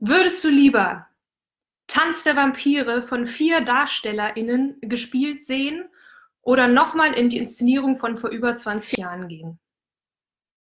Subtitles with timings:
[0.00, 1.08] Würdest du lieber
[1.88, 5.88] Tanz der Vampire von vier DarstellerInnen gespielt sehen
[6.40, 9.58] oder nochmal in die Inszenierung von vor über 20 Jahren gehen?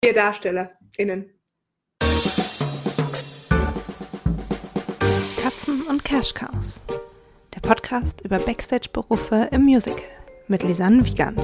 [0.02, 1.38] Vier DarstellerInnen.
[5.42, 6.82] Katzen und Cash Cows.
[7.54, 10.02] Der Podcast über Backstage-Berufe im Musical
[10.48, 11.38] mit Lisanne Wiegand.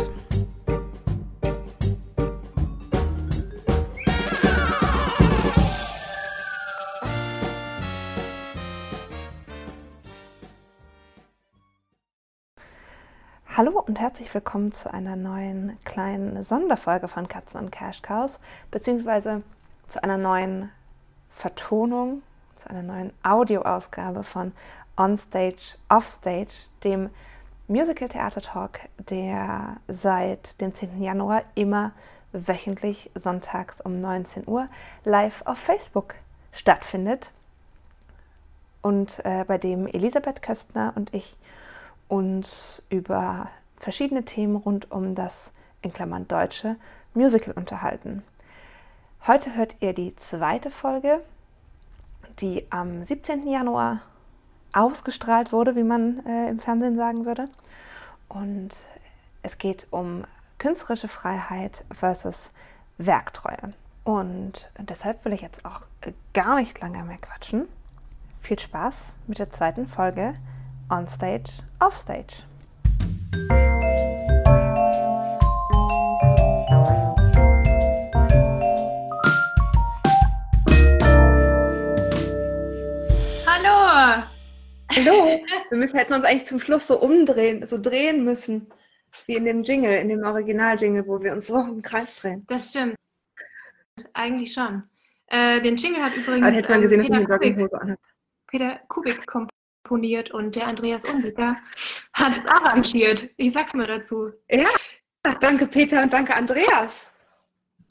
[14.06, 18.38] Herzlich willkommen zu einer neuen kleinen Sonderfolge von Katzen und Cash Cows,
[18.70, 19.42] beziehungsweise
[19.88, 20.70] zu einer neuen
[21.28, 22.22] Vertonung,
[22.62, 24.52] zu einer neuen Audioausgabe von
[24.94, 27.10] Onstage, Offstage, dem
[27.66, 28.78] Musical Theater Talk,
[29.10, 31.02] der seit dem 10.
[31.02, 31.90] Januar immer
[32.30, 34.68] wöchentlich sonntags um 19 Uhr
[35.04, 36.14] live auf Facebook
[36.52, 37.32] stattfindet
[38.82, 41.36] und äh, bei dem Elisabeth Köstner und ich
[42.06, 46.76] uns über verschiedene Themen rund um das in Klammern deutsche
[47.14, 48.22] Musical unterhalten.
[49.26, 51.20] Heute hört ihr die zweite Folge,
[52.38, 53.48] die am 17.
[53.48, 54.02] Januar
[54.72, 57.48] ausgestrahlt wurde, wie man äh, im Fernsehen sagen würde.
[58.28, 58.70] Und
[59.42, 60.24] es geht um
[60.58, 62.50] künstlerische Freiheit versus
[62.98, 63.72] Werktreue.
[64.04, 65.80] Und deshalb will ich jetzt auch
[66.32, 67.66] gar nicht lange mehr quatschen.
[68.40, 70.34] Viel Spaß mit der zweiten Folge
[70.88, 71.64] On Stage,
[85.06, 85.40] Hallo!
[85.68, 88.72] Wir müssen, hätten uns eigentlich zum Schluss so umdrehen, so drehen müssen.
[89.26, 92.44] Wie in dem Jingle, in dem Original-Jingle, wo wir uns so im Kreis drehen.
[92.48, 92.96] Das stimmt.
[94.12, 94.82] Eigentlich schon.
[95.28, 96.54] Äh, den Jingle hat übrigens.
[96.54, 98.00] Hätte man gesehen, dass ähm, ich eine Peter Kubik, Jogginghose anhabe.
[98.48, 101.56] Peter Kubik komponiert und der Andreas Unwicker
[102.12, 103.28] hat es arrangiert.
[103.36, 104.32] Ich sag's mal dazu.
[104.50, 104.66] Ja,
[105.40, 107.10] danke Peter und danke Andreas.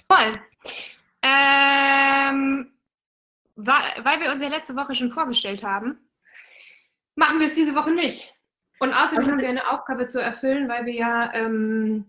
[0.08, 0.34] Toll.
[1.24, 2.72] Ähm,
[3.56, 6.05] weil wir uns ja letzte Woche schon vorgestellt haben,
[7.16, 8.34] machen wir es diese Woche nicht.
[8.80, 12.06] Und außerdem haben wir eine Aufgabe zu erfüllen, weil wir ja, ähm,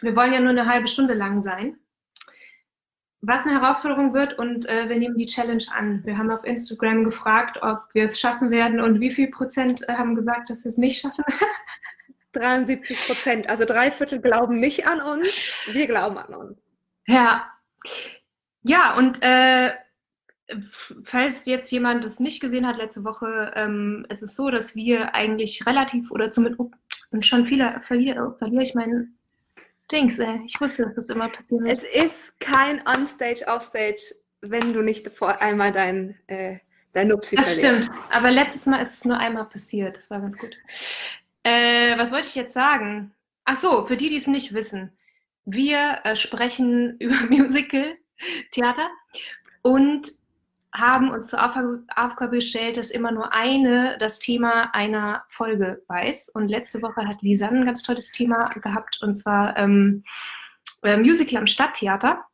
[0.00, 1.78] wir wollen ja nur eine halbe Stunde lang sein.
[3.22, 6.04] Was eine Herausforderung wird und äh, wir nehmen die Challenge an.
[6.04, 9.94] Wir haben auf Instagram gefragt, ob wir es schaffen werden und wie viel Prozent äh,
[9.94, 11.24] haben gesagt, dass wir es nicht schaffen.
[12.32, 13.48] 73 Prozent.
[13.48, 16.58] Also drei Viertel glauben nicht an uns, wir glauben an uns.
[17.06, 17.50] Ja.
[18.62, 19.72] Ja, und äh,
[21.04, 25.14] falls jetzt jemand das nicht gesehen hat letzte Woche, ähm, es ist so, dass wir
[25.14, 26.70] eigentlich relativ oder zumindest oh,
[27.10, 29.18] und schon viele verliere, verliere ich meinen
[29.90, 30.40] Dings, ey.
[30.46, 31.78] Ich wusste, dass das immer passieren wird.
[31.78, 34.02] Es ist kein Onstage, Offstage,
[34.40, 36.58] wenn du nicht vor einmal dein, äh,
[36.92, 37.84] dein Nupsi Das verlierst.
[37.88, 38.02] stimmt.
[38.10, 39.96] Aber letztes Mal ist es nur einmal passiert.
[39.96, 40.56] Das war ganz gut.
[41.44, 43.14] Äh, was wollte ich jetzt sagen?
[43.44, 44.92] Ach so, für die, die es nicht wissen.
[45.44, 47.96] Wir äh, sprechen über Musical,
[48.50, 48.90] Theater
[49.62, 50.10] und
[50.76, 56.28] haben uns zur Aufgabe, gestellt, dass immer nur eine das Thema einer Folge weiß.
[56.30, 60.04] Und letzte Woche hat Lisanne ein ganz tolles Thema gehabt, und zwar ähm,
[60.82, 62.24] äh, Musical am Stadttheater.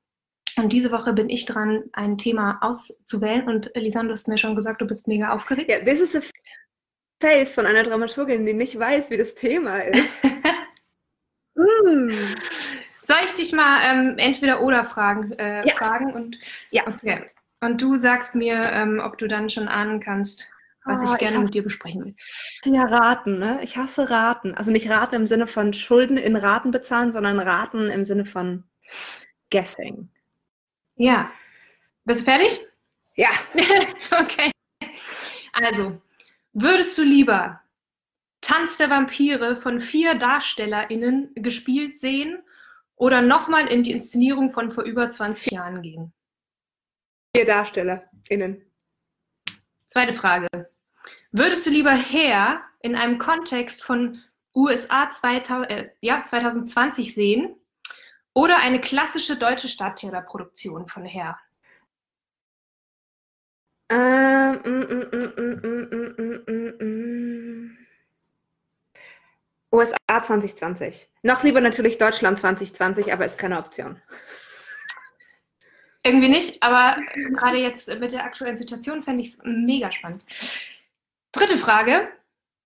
[0.57, 3.49] Und diese Woche bin ich dran, ein Thema auszuwählen.
[3.49, 5.71] Und Lisanne, du hast mir schon gesagt, du bist mega aufgeregt.
[5.71, 6.21] Ja, this is a
[7.21, 10.23] face von einer Dramaturgin, die nicht weiß, wie das Thema ist.
[11.55, 12.17] Hm.
[13.03, 15.75] Soll ich dich mal ähm, entweder oder fragen, äh, Ja.
[15.77, 16.39] fragen und
[16.71, 16.87] Ja.
[16.87, 17.27] okay.
[17.63, 20.51] Und du sagst mir, ähm, ob du dann schon ahnen kannst,
[20.85, 22.17] was Oh, ich ich gerne hasse- mit dir besprechen will.
[22.65, 23.61] Ja, raten, ne?
[23.63, 24.55] Ich hasse raten.
[24.55, 28.65] Also nicht raten im Sinne von Schulden in Raten bezahlen, sondern raten im Sinne von
[29.51, 30.09] guessing.
[30.97, 31.31] Ja.
[32.05, 32.67] Bist du fertig?
[33.15, 33.29] Ja,
[34.21, 34.51] okay.
[35.53, 36.03] Also,
[36.53, 37.61] würdest du lieber
[38.41, 42.43] Tanz der Vampire von vier DarstellerInnen gespielt sehen
[42.97, 46.13] oder nochmal in die Inszenierung von vor über 20 Jahren gehen?
[47.35, 48.63] Ihr DarstellerInnen.
[49.87, 50.49] Zweite Frage.
[51.31, 54.21] Würdest du lieber Hair in einem Kontext von
[54.55, 57.57] USA 2000, äh, ja, 2020 sehen
[58.35, 61.39] oder eine klassische deutsche Stadttheaterproduktion von Herr?
[69.73, 71.09] USA 2020.
[71.23, 74.01] Noch lieber natürlich Deutschland 2020, aber ist keine Option.
[76.05, 80.25] Irgendwie nicht, aber gerade jetzt mit der aktuellen Situation fände ich es mega spannend.
[81.31, 82.09] Dritte Frage.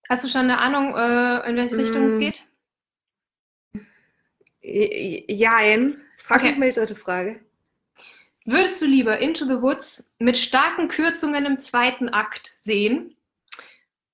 [0.09, 2.19] Hast du schon eine Ahnung, äh, in welche Richtung es Mm.
[2.21, 2.43] geht?
[4.63, 6.01] J- Jein.
[6.17, 6.51] Frag Okay.
[6.51, 7.41] mich mal die dritte Frage.
[8.45, 13.17] Würdest du lieber Into the Woods mit starken Kürzungen im zweiten Akt sehen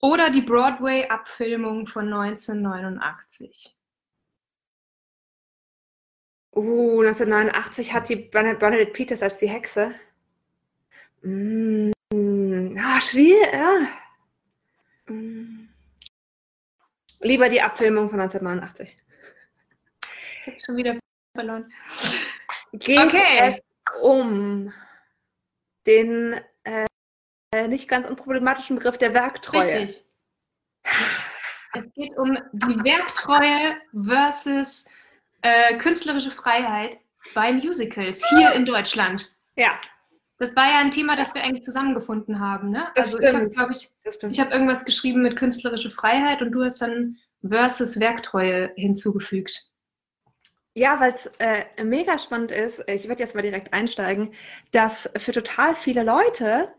[0.00, 3.74] oder die Broadway-Abfilmung von 1989?
[6.54, 9.92] Uh, 1989 hat die Bernadette Peters als die Hexe.
[11.22, 11.92] Mm,
[12.78, 13.88] ah, schwierig, ja.
[15.06, 15.68] Mm.
[17.20, 18.98] Lieber die Abfilmung von 1989.
[20.44, 20.98] Ich hab schon wieder
[21.34, 21.72] verloren.
[22.72, 23.38] Geht Okay.
[23.40, 24.72] es um
[25.86, 29.82] den äh, nicht ganz unproblematischen Begriff der Werktreue?
[29.82, 30.04] Richtig.
[31.74, 34.86] Es geht um die Werktreue versus
[35.42, 36.98] äh, künstlerische Freiheit
[37.34, 39.30] bei Musicals hier in Deutschland.
[39.56, 39.78] Ja,
[40.38, 42.70] Das war ja ein Thema, das wir eigentlich zusammengefunden haben.
[42.70, 42.88] Ne?
[42.94, 43.54] Das also ich habe, stimmt.
[43.54, 44.32] glaube ich, stimmt.
[44.32, 49.68] ich habe irgendwas geschrieben mit künstlerische Freiheit und du hast dann versus Werktreue hinzugefügt.
[50.74, 54.32] Ja, weil es äh, mega spannend ist, ich werde jetzt mal direkt einsteigen,
[54.70, 56.72] dass für total viele Leute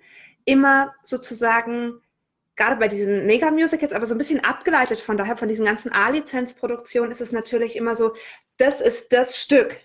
[0.46, 2.02] immer sozusagen,
[2.56, 7.12] gerade bei diesen Mega-Musicals, aber so ein bisschen abgeleitet von daher, von diesen ganzen A-Lizenz-Produktionen,
[7.12, 8.14] ist es natürlich immer so,
[8.58, 9.76] das ist das Stück.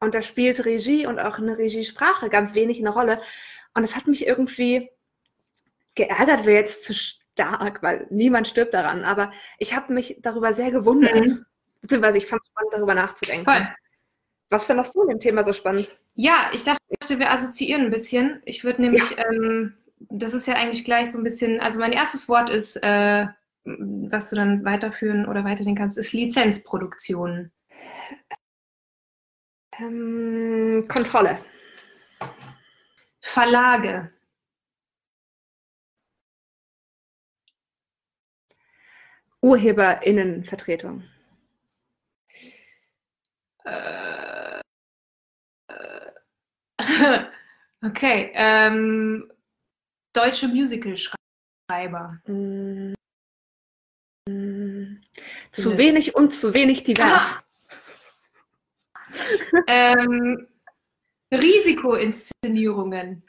[0.00, 3.20] Und da spielt Regie und auch eine Regiesprache ganz wenig eine Rolle.
[3.74, 4.90] Und es hat mich irgendwie
[5.94, 9.04] geärgert, wäre jetzt zu stark, weil niemand stirbt daran.
[9.04, 11.26] Aber ich habe mich darüber sehr gewundert.
[11.26, 11.44] Mhm.
[11.82, 13.44] Beziehungsweise ich fand es spannend, darüber nachzudenken.
[13.44, 13.68] Voll.
[14.48, 15.88] Was fandest du an dem Thema so spannend?
[16.14, 16.80] Ja, ich dachte,
[17.18, 18.42] wir assoziieren ein bisschen.
[18.44, 19.76] Ich würde nämlich, ähm,
[20.08, 23.26] das ist ja eigentlich gleich so ein bisschen, also mein erstes Wort ist, äh,
[23.64, 27.50] was du dann weiterführen oder weiterdenken kannst, ist Lizenzproduktion.
[29.78, 31.38] Ähm, Kontrolle.
[33.22, 34.10] Verlage.
[39.42, 41.02] UrheberInnenvertretung.
[43.64, 44.60] Äh,
[45.68, 46.12] äh,
[47.84, 49.30] okay, ähm,
[50.12, 52.20] deutsche Musicalschreiber.
[52.26, 52.94] Mm,
[54.28, 54.96] mm,
[55.52, 57.42] Zu wenig und zu wenig divers.
[59.66, 60.46] Ähm,
[61.32, 63.24] Risikoinszenierungen.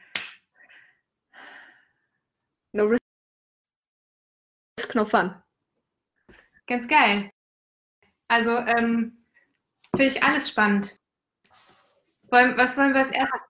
[2.74, 3.00] No risk,
[4.96, 5.42] no fun.
[6.68, 7.32] Ganz geil.
[8.28, 9.26] Also, ähm,
[9.96, 10.98] finde ich alles spannend.
[12.30, 13.42] Was wollen wir als erstes,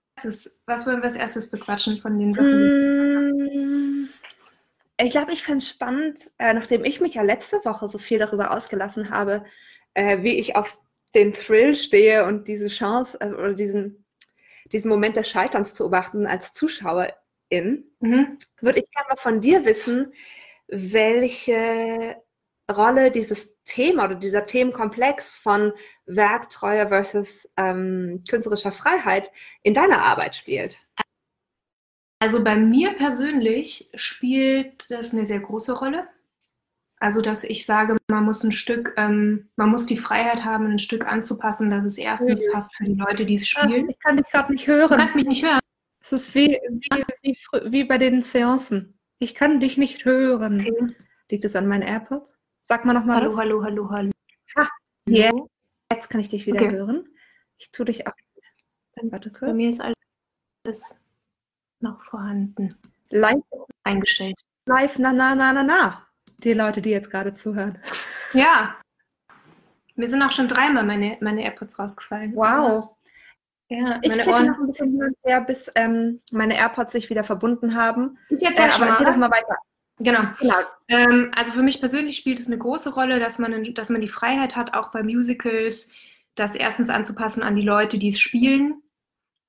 [0.66, 2.70] was wollen wir als erstes bequatschen von den Sachen?
[2.70, 4.08] Mm,
[4.98, 8.18] Ich glaube, ich fände es spannend, äh, nachdem ich mich ja letzte Woche so viel
[8.18, 9.44] darüber ausgelassen habe,
[9.94, 10.80] äh, wie ich auf
[11.14, 14.04] den Thrill stehe und diese Chance äh, oder diesen,
[14.72, 17.14] diesen Moment des Scheiterns zu beobachten als Zuschauerin,
[18.00, 18.38] Mhm.
[18.60, 20.12] würde ich gerne mal von dir wissen,
[20.68, 22.21] welche
[22.74, 25.72] Rolle dieses Thema oder dieser Themenkomplex von
[26.06, 29.30] Werktreue versus ähm, künstlerischer Freiheit
[29.62, 30.78] in deiner Arbeit spielt.
[32.20, 36.06] Also bei mir persönlich spielt das eine sehr große Rolle.
[37.00, 40.78] Also, dass ich sage, man muss ein Stück, ähm, man muss die Freiheit haben, ein
[40.78, 42.52] Stück anzupassen, dass es erstens Mhm.
[42.52, 43.90] passt für die Leute, die es spielen.
[43.90, 44.88] Ich kann dich gerade nicht Du hören.
[44.98, 45.58] kannst mich nicht hören.
[46.00, 47.36] Es ist wie, wie, wie,
[47.72, 48.96] wie bei den Seancen.
[49.18, 50.60] Ich kann dich nicht hören.
[50.60, 50.94] Okay.
[51.28, 52.36] Liegt es an meinen AirPods?
[52.64, 53.38] Sag mal nochmal Hallo, was.
[53.38, 54.10] hallo, hallo, hallo.
[54.56, 54.68] Ha,
[55.08, 55.30] Ja.
[55.92, 56.70] Jetzt kann ich dich wieder Okay.
[56.70, 57.08] hören.
[57.58, 58.14] Ich tue dich ab.
[59.02, 59.52] Warte Bei kurz.
[59.54, 60.96] mir ist alles
[61.80, 62.74] noch vorhanden,
[63.10, 63.42] Live,
[63.82, 64.36] eingestellt.
[64.66, 66.06] live, na, na, na, na, na.
[66.44, 67.78] Die Leute, die jetzt gerade zuhören.
[68.32, 68.76] Ja.
[69.96, 72.34] Mir sind auch schon dreimal meine, meine AirPods rausgefallen.
[72.36, 72.96] Wow.
[73.68, 74.46] Ja, Ich meine Ohren.
[74.46, 78.18] noch ein bisschen hin und her, bis ähm, meine AirPods sich wieder verbunden haben.
[78.30, 79.56] Jetzt Äh, aber erzähl doch mal weiter.
[79.98, 80.22] Genau.
[80.40, 80.56] Genau.
[80.88, 84.08] Ähm, also für mich persönlich spielt es eine große Rolle, dass man, dass man die
[84.08, 85.90] Freiheit hat, auch bei Musicals,
[86.34, 88.82] das erstens anzupassen an die Leute, die es spielen.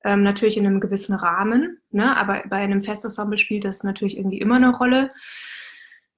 [0.05, 2.17] Ähm, natürlich in einem gewissen Rahmen, ne?
[2.17, 5.13] aber bei einem Festensemble spielt das natürlich irgendwie immer eine Rolle,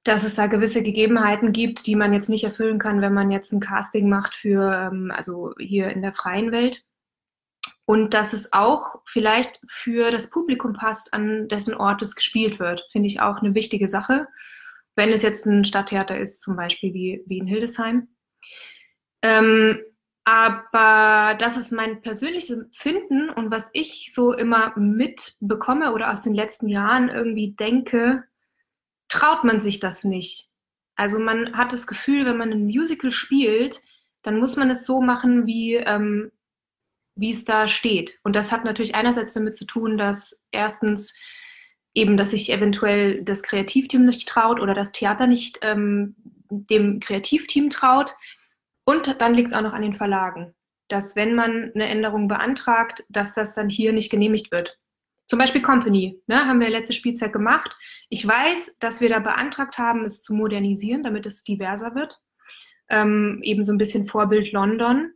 [0.04, 3.52] dass es da gewisse Gegebenheiten gibt, die man jetzt nicht erfüllen kann, wenn man jetzt
[3.52, 6.84] ein Casting macht für, ähm, also hier in der freien Welt.
[7.86, 12.84] Und dass es auch vielleicht für das Publikum passt, an dessen Ort es gespielt wird,
[12.92, 14.28] finde ich auch eine wichtige Sache.
[14.96, 18.08] Wenn es jetzt ein Stadttheater ist, zum Beispiel wie, wie in Hildesheim.
[19.22, 19.80] Ähm,
[20.24, 26.34] aber das ist mein persönliches Empfinden und was ich so immer mitbekomme oder aus den
[26.34, 28.24] letzten Jahren irgendwie denke,
[29.08, 30.50] traut man sich das nicht.
[30.96, 33.84] Also man hat das Gefühl, wenn man ein Musical spielt,
[34.24, 36.32] dann muss man es so machen, wie, ähm,
[37.16, 38.20] wie es da steht.
[38.24, 41.18] Und das hat natürlich einerseits damit zu tun, dass erstens
[41.94, 46.16] eben, dass sich eventuell das Kreativteam nicht traut oder das Theater nicht ähm,
[46.50, 48.12] dem Kreativteam traut.
[48.86, 50.54] Und dann liegt es auch noch an den Verlagen.
[50.88, 54.78] dass wenn man eine Änderung beantragt, dass das dann hier nicht genehmigt wird.
[55.28, 57.76] Zum Beispiel Company, ne, haben wir letzte Spielzeit gemacht.
[58.10, 62.22] Ich weiß, dass wir da beantragt haben, es zu modernisieren, damit es diverser wird.
[62.90, 65.12] Ähm, eben so ein bisschen Vorbild London.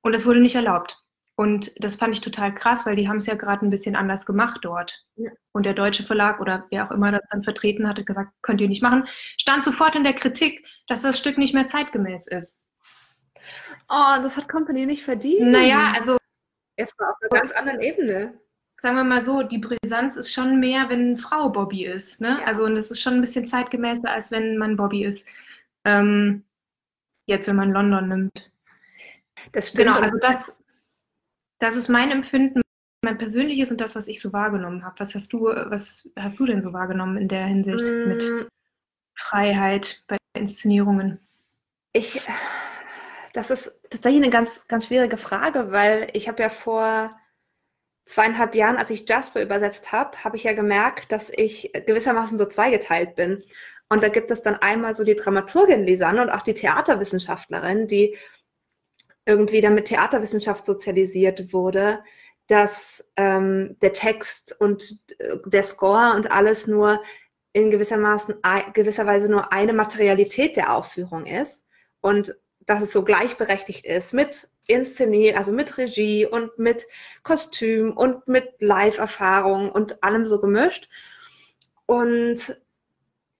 [0.00, 1.03] Und das wurde nicht erlaubt.
[1.36, 4.24] Und das fand ich total krass, weil die haben es ja gerade ein bisschen anders
[4.24, 5.04] gemacht dort.
[5.16, 5.30] Ja.
[5.52, 8.68] Und der deutsche Verlag oder wer auch immer das dann vertreten hatte, gesagt, könnt ihr
[8.68, 12.60] nicht machen, stand sofort in der Kritik, dass das Stück nicht mehr zeitgemäß ist.
[13.88, 15.50] Oh, das hat Company nicht verdient.
[15.50, 16.16] Naja, also.
[16.76, 18.34] Jetzt mal auf einer ganz anderen Ebene.
[18.76, 22.20] Sagen wir mal so, die Brisanz ist schon mehr, wenn Frau Bobby ist.
[22.20, 22.38] Ne?
[22.40, 22.46] Ja.
[22.46, 25.26] Also, und das ist schon ein bisschen zeitgemäßer, als wenn man Bobby ist.
[25.84, 26.44] Ähm,
[27.26, 28.52] jetzt, wenn man London nimmt.
[29.52, 29.86] Das stimmt.
[29.86, 30.56] Genau, also das,
[31.64, 32.60] das ist mein Empfinden,
[33.02, 34.96] mein persönliches und das, was ich so wahrgenommen habe.
[34.98, 38.08] Was hast du, was hast du denn so wahrgenommen in der Hinsicht mm.
[38.08, 38.48] mit
[39.14, 41.26] Freiheit bei Inszenierungen?
[41.92, 42.20] Ich,
[43.32, 47.18] das ist tatsächlich eine ganz, ganz schwierige Frage, weil ich habe ja vor
[48.04, 52.44] zweieinhalb Jahren, als ich Jasper übersetzt habe, habe ich ja gemerkt, dass ich gewissermaßen so
[52.44, 53.42] zweigeteilt bin.
[53.88, 58.18] Und da gibt es dann einmal so die Dramaturgin Lisanne und auch die Theaterwissenschaftlerin, die
[59.26, 62.00] irgendwie damit Theaterwissenschaft sozialisiert wurde,
[62.46, 67.02] dass ähm, der Text und äh, der Score und alles nur
[67.52, 68.34] in gewissermaßen
[68.72, 71.66] gewisser Weise nur eine Materialität der Aufführung ist
[72.00, 76.86] und dass es so gleichberechtigt ist mit Inszenieren, also mit Regie und mit
[77.22, 80.88] Kostüm und mit Live-Erfahrung und allem so gemischt.
[81.86, 82.58] Und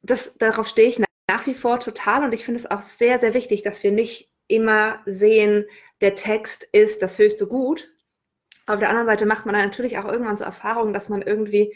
[0.02, 3.32] das, darauf stehe ich nach wie vor total und ich finde es auch sehr, sehr
[3.32, 5.66] wichtig, dass wir nicht immer sehen,
[6.00, 7.90] der Text ist das höchste Gut.
[8.66, 11.74] Auf der anderen Seite macht man dann natürlich auch irgendwann so Erfahrungen, dass man irgendwie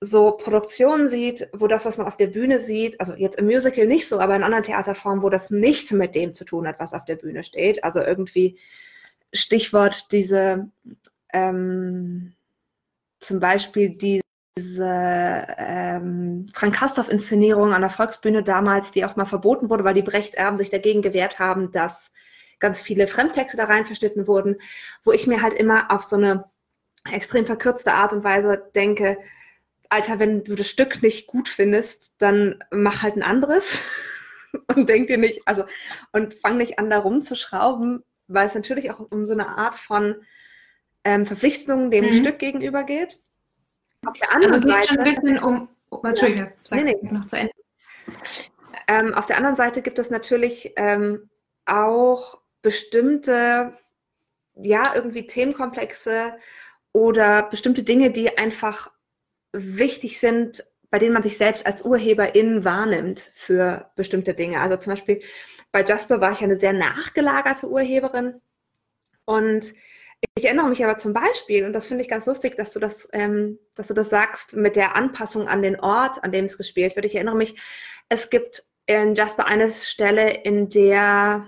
[0.00, 3.86] so Produktionen sieht, wo das, was man auf der Bühne sieht, also jetzt im Musical
[3.86, 6.92] nicht so, aber in anderen Theaterformen, wo das nichts mit dem zu tun hat, was
[6.92, 7.84] auf der Bühne steht.
[7.84, 8.58] Also irgendwie
[9.32, 10.68] Stichwort diese,
[11.32, 12.34] ähm,
[13.20, 13.90] zum Beispiel
[14.58, 20.02] diese ähm, Frank Kastorf-Inszenierung an der Volksbühne damals, die auch mal verboten wurde, weil die
[20.02, 22.12] Brecht-Erben sich dagegen gewehrt haben, dass
[22.58, 24.56] ganz viele Fremdtexte da rein verschnitten wurden,
[25.04, 26.44] wo ich mir halt immer auf so eine
[27.10, 29.18] extrem verkürzte Art und Weise denke,
[29.88, 33.78] Alter, wenn du das Stück nicht gut findest, dann mach halt ein anderes
[34.68, 35.64] und denk dir nicht, also
[36.12, 40.16] und fang nicht an, da rumzuschrauben, weil es natürlich auch um so eine Art von
[41.04, 42.12] ähm, Verpflichtung dem mhm.
[42.12, 43.18] Stück gegenüber geht.
[44.04, 47.12] Auf der anderen also geht Seite, schon ein bisschen um, oh, Entschuldige, sag nee, nee.
[47.12, 47.52] noch zu Ende.
[48.88, 51.28] Ähm, auf der anderen Seite gibt es natürlich ähm,
[51.66, 53.76] auch bestimmte,
[54.56, 56.36] ja, irgendwie Themenkomplexe
[56.92, 58.90] oder bestimmte Dinge, die einfach
[59.52, 64.60] wichtig sind, bei denen man sich selbst als Urheberin wahrnimmt für bestimmte Dinge.
[64.60, 65.22] Also zum Beispiel
[65.70, 68.40] bei Jasper war ich eine sehr nachgelagerte Urheberin
[69.24, 69.74] und
[70.42, 73.08] ich erinnere mich aber zum Beispiel, und das finde ich ganz lustig, dass du das,
[73.12, 76.96] ähm, dass du das sagst mit der Anpassung an den Ort, an dem es gespielt
[76.96, 77.06] wird.
[77.06, 77.54] Ich erinnere mich,
[78.08, 81.46] es gibt in Jasper eine Stelle, in der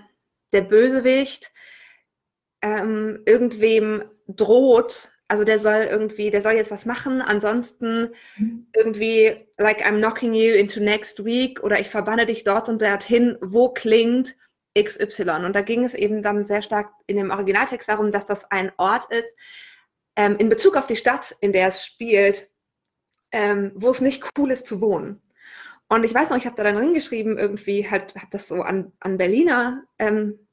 [0.53, 1.51] der Bösewicht
[2.61, 8.67] ähm, irgendwem droht, also der soll irgendwie, der soll jetzt was machen, ansonsten mhm.
[8.73, 13.37] irgendwie, like I'm knocking you into next week oder ich verbanne dich dort und dorthin,
[13.41, 14.37] wo klingt
[14.77, 15.45] XY.
[15.45, 18.71] Und da ging es eben dann sehr stark in dem Originaltext darum, dass das ein
[18.77, 19.35] Ort ist,
[20.15, 22.49] ähm, in Bezug auf die Stadt, in der es spielt,
[23.31, 25.21] ähm, wo es nicht cool ist zu wohnen.
[25.87, 28.91] Und ich weiß noch, ich habe da dann hingeschrieben, irgendwie halt, habe das so an,
[28.99, 30.45] an Berliner ähm,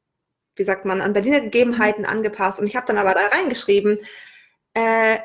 [0.57, 2.61] wie sagt man, an Berliner Gegebenheiten angepasst.
[2.61, 3.99] Und ich habe dann aber da reingeschrieben,
[4.75, 5.19] äh,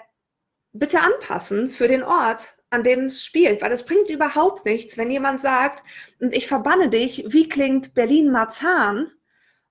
[0.74, 5.10] bitte anpassen für den Ort, an dem es spielt, weil es bringt überhaupt nichts, wenn
[5.10, 5.84] jemand sagt,
[6.20, 9.12] und ich verbanne dich, wie klingt Berlin-Marzahn?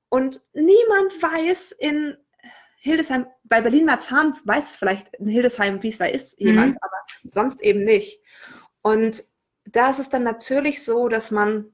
[0.08, 2.16] Und niemand weiß in
[2.78, 6.78] Hildesheim, bei Berlin-Marzahn weiß es vielleicht in Hildesheim, wie es da ist, jemand, mhm.
[6.80, 8.20] aber sonst eben nicht.
[8.82, 9.24] Und
[9.64, 11.72] da ist es dann natürlich so, dass man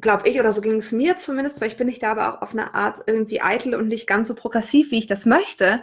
[0.00, 2.42] glaube ich, oder so ging es mir zumindest, weil ich bin nicht da aber auch
[2.42, 5.82] auf eine Art irgendwie eitel und nicht ganz so progressiv, wie ich das möchte,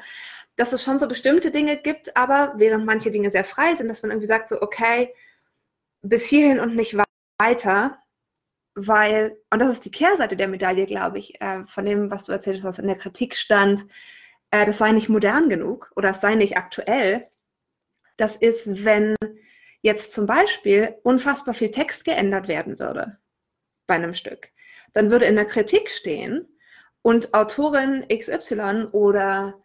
[0.56, 4.02] dass es schon so bestimmte Dinge gibt, aber während manche Dinge sehr frei sind, dass
[4.02, 5.14] man irgendwie sagt so, okay,
[6.02, 6.96] bis hierhin und nicht
[7.40, 7.98] weiter,
[8.76, 12.32] weil, und das ist die Kehrseite der Medaille, glaube ich, äh, von dem, was du
[12.32, 13.86] erzählt hast, was in der Kritik stand,
[14.52, 17.28] äh, das sei nicht modern genug oder es sei nicht aktuell.
[18.18, 19.16] Das ist, wenn
[19.82, 23.18] jetzt zum Beispiel unfassbar viel Text geändert werden würde
[23.88, 24.50] bei einem Stück.
[24.94, 26.48] Dann würde in der Kritik stehen
[27.02, 29.62] und Autorin XY oder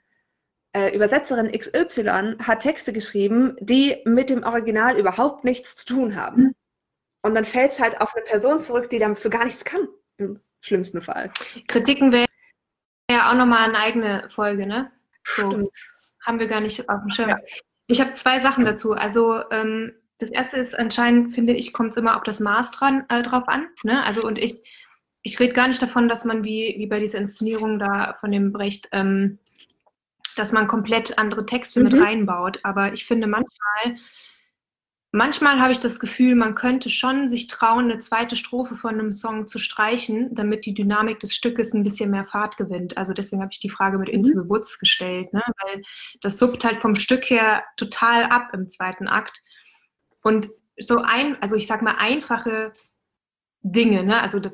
[0.79, 6.43] äh, Übersetzerin XY hat Texte geschrieben, die mit dem Original überhaupt nichts zu tun haben.
[6.43, 6.55] Mhm.
[7.23, 10.41] Und dann fällt es halt auf eine Person zurück, die dafür gar nichts kann, im
[10.61, 11.33] schlimmsten Fall.
[11.67, 12.27] Kritiken wären
[13.11, 14.93] ja auch nochmal eine eigene Folge, ne?
[15.25, 15.71] So, Stimmt.
[16.25, 17.31] haben wir gar nicht auf dem Schirm.
[17.31, 17.39] Ja.
[17.89, 18.93] Ich habe zwei Sachen dazu.
[18.93, 23.05] Also ähm, das erste ist anscheinend, finde ich, kommt es immer auf das Maß dran,
[23.09, 23.67] äh, drauf an.
[23.83, 24.05] Ne?
[24.05, 24.63] Also und ich,
[25.23, 28.53] ich rede gar nicht davon, dass man wie, wie bei dieser Inszenierung da von dem
[28.53, 29.39] Brecht, ähm,
[30.39, 31.87] dass man komplett andere Texte Mhm.
[31.89, 32.61] mit reinbaut.
[32.63, 33.97] Aber ich finde manchmal,
[35.13, 39.13] manchmal habe ich das Gefühl, man könnte schon sich trauen, eine zweite Strophe von einem
[39.13, 42.97] Song zu streichen, damit die Dynamik des Stückes ein bisschen mehr Fahrt gewinnt.
[42.97, 45.43] Also deswegen habe ich die Frage mit Into the Woods gestellt, ne?
[45.63, 45.83] weil
[46.21, 49.41] das suppt halt vom Stück her total ab im zweiten Akt.
[50.23, 52.73] Und so ein, also ich sag mal, einfache
[53.63, 54.21] Dinge, ne?
[54.23, 54.53] Also für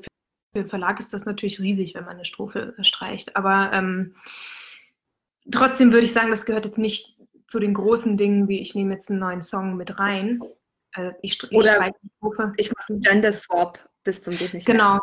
[0.55, 3.37] den Verlag ist das natürlich riesig, wenn man eine Strophe streicht.
[3.37, 4.14] Aber ähm,
[5.50, 8.92] trotzdem würde ich sagen, das gehört jetzt nicht zu den großen Dingen, wie ich nehme
[8.92, 10.40] jetzt einen neuen Song mit rein.
[10.92, 11.92] Äh, ich, ich Oder-.
[12.56, 14.76] Ich mache einen Gender Swap bis zum geht nicht mehr.
[14.76, 15.00] Genau.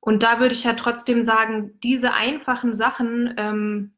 [0.00, 3.92] Und da würde ich ja trotzdem sagen, diese einfachen Sachen, ähm,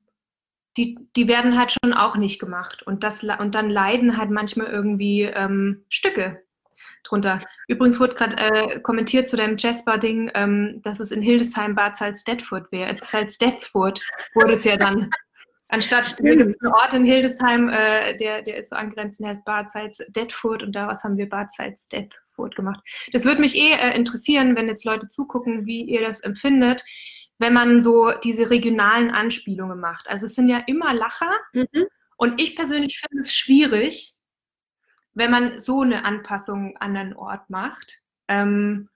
[0.77, 2.83] die, die werden halt schon auch nicht gemacht.
[2.83, 6.43] Und, das, und dann leiden halt manchmal irgendwie ähm, Stücke
[7.09, 7.39] drunter.
[7.67, 12.71] Übrigens wurde gerade äh, kommentiert zu dem Jasper-Ding, ähm, dass es in Hildesheim Bad Salzdetfurt
[12.73, 12.97] wäre.
[12.97, 14.01] Salzdetfurt
[14.35, 15.11] wurde es ja dann.
[15.71, 19.69] Anstatt gibt es einen Ort in Hildesheim, äh, der, der ist so angrenzend, heißt Bad
[19.69, 22.81] Salzdetfurt und daraus haben wir Bad Salzdetfurt gemacht.
[23.13, 26.83] Das würde mich eh äh, interessieren, wenn jetzt Leute zugucken, wie ihr das empfindet,
[27.39, 30.09] wenn man so diese regionalen Anspielungen macht.
[30.09, 31.87] Also es sind ja immer Lacher Mhm.
[32.17, 34.15] und ich persönlich finde es schwierig,
[35.19, 38.01] wenn man so eine Anpassung an einen Ort macht.
[38.29, 38.89] Ähm,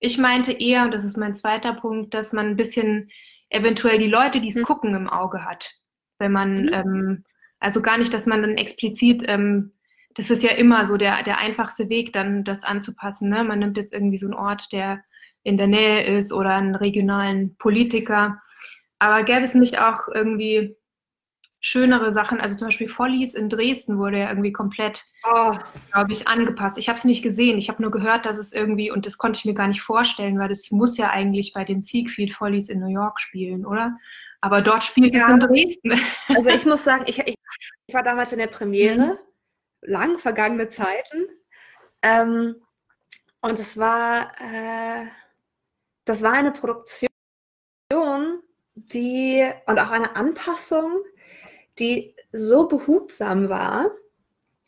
[0.00, 3.10] ich meinte eher, und das ist mein zweiter Punkt, dass man ein bisschen
[3.50, 4.62] eventuell die Leute, die es Mhm.
[4.62, 5.70] gucken, im Auge hat.
[6.18, 6.72] Wenn man, Mhm.
[6.72, 7.24] ähm,
[7.60, 9.72] also gar nicht, dass man dann explizit, ähm,
[10.14, 13.28] das ist ja immer so der, der einfachste Weg, dann das anzupassen.
[13.28, 13.44] Ne?
[13.44, 15.04] Man nimmt jetzt irgendwie so einen Ort, der
[15.42, 18.40] in der Nähe ist oder einen regionalen Politiker.
[18.98, 20.74] Aber gäbe es nicht auch irgendwie
[21.60, 22.40] schönere Sachen?
[22.40, 25.52] Also zum Beispiel Follies in Dresden wurde ja irgendwie komplett Oh,
[25.92, 26.78] glaube ich, angepasst.
[26.78, 27.58] Ich habe es nicht gesehen.
[27.58, 30.38] Ich habe nur gehört, dass es irgendwie, und das konnte ich mir gar nicht vorstellen,
[30.38, 33.96] weil das muss ja eigentlich bei den Siegfried Follies in New York spielen, oder?
[34.40, 35.32] Aber dort spielt es Ja.
[35.32, 36.00] in Dresden.
[36.28, 37.34] also ich muss sagen, ich, ich,
[37.86, 39.18] ich war damals in der Premiere,
[39.82, 41.26] lang vergangene Zeiten.
[42.02, 42.56] Ähm,
[43.40, 45.06] und es war, äh,
[46.04, 47.08] das war eine Produktion,
[48.74, 51.02] die und auch eine Anpassung,
[51.78, 53.90] die so behutsam war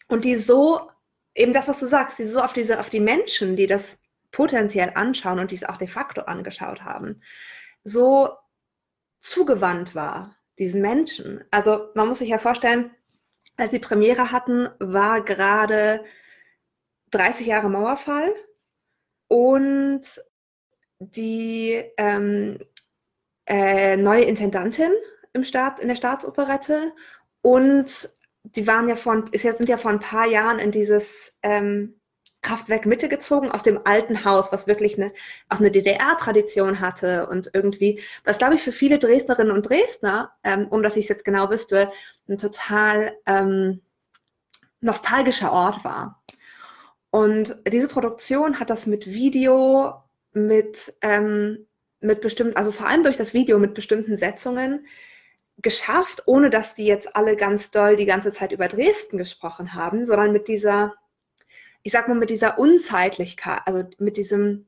[0.09, 0.91] und die so,
[1.35, 3.99] eben das, was du sagst, die so auf diese, auf die Menschen, die das
[4.31, 7.23] potenziell anschauen und die es auch de facto angeschaut haben,
[7.85, 8.31] so
[9.21, 11.45] zugewandt war, diesen Menschen.
[11.51, 12.91] Also man muss sich ja vorstellen,
[13.57, 16.05] als sie Premiere hatten, war gerade
[17.11, 18.35] 30 Jahre Mauerfall
[19.29, 20.03] und
[21.01, 22.59] die ähm,
[23.47, 24.93] äh, neue Intendantin
[25.33, 26.93] im Staat, in der Staatsoperette
[27.43, 28.11] und
[28.43, 31.99] die waren ja von, sind ja vor ein paar Jahren in dieses ähm,
[32.41, 35.13] Kraftwerk Mitte gezogen, aus dem alten Haus, was wirklich eine,
[35.49, 40.69] auch eine DDR-Tradition hatte und irgendwie, was glaube ich für viele Dresdnerinnen und Dresdner, ähm,
[40.69, 41.91] um dass ich es jetzt genau wüsste,
[42.29, 43.83] ein total ähm,
[44.81, 46.23] nostalgischer Ort war.
[47.11, 49.95] Und diese Produktion hat das mit Video,
[50.33, 51.67] mit, ähm,
[52.01, 54.87] mit bestimmten, also vor allem durch das Video mit bestimmten Setzungen
[55.59, 60.05] geschafft, ohne dass die jetzt alle ganz doll die ganze Zeit über Dresden gesprochen haben,
[60.07, 60.95] sondern mit dieser,
[61.83, 64.67] ich sag mal, mit dieser Unzeitlichkeit, also mit diesem,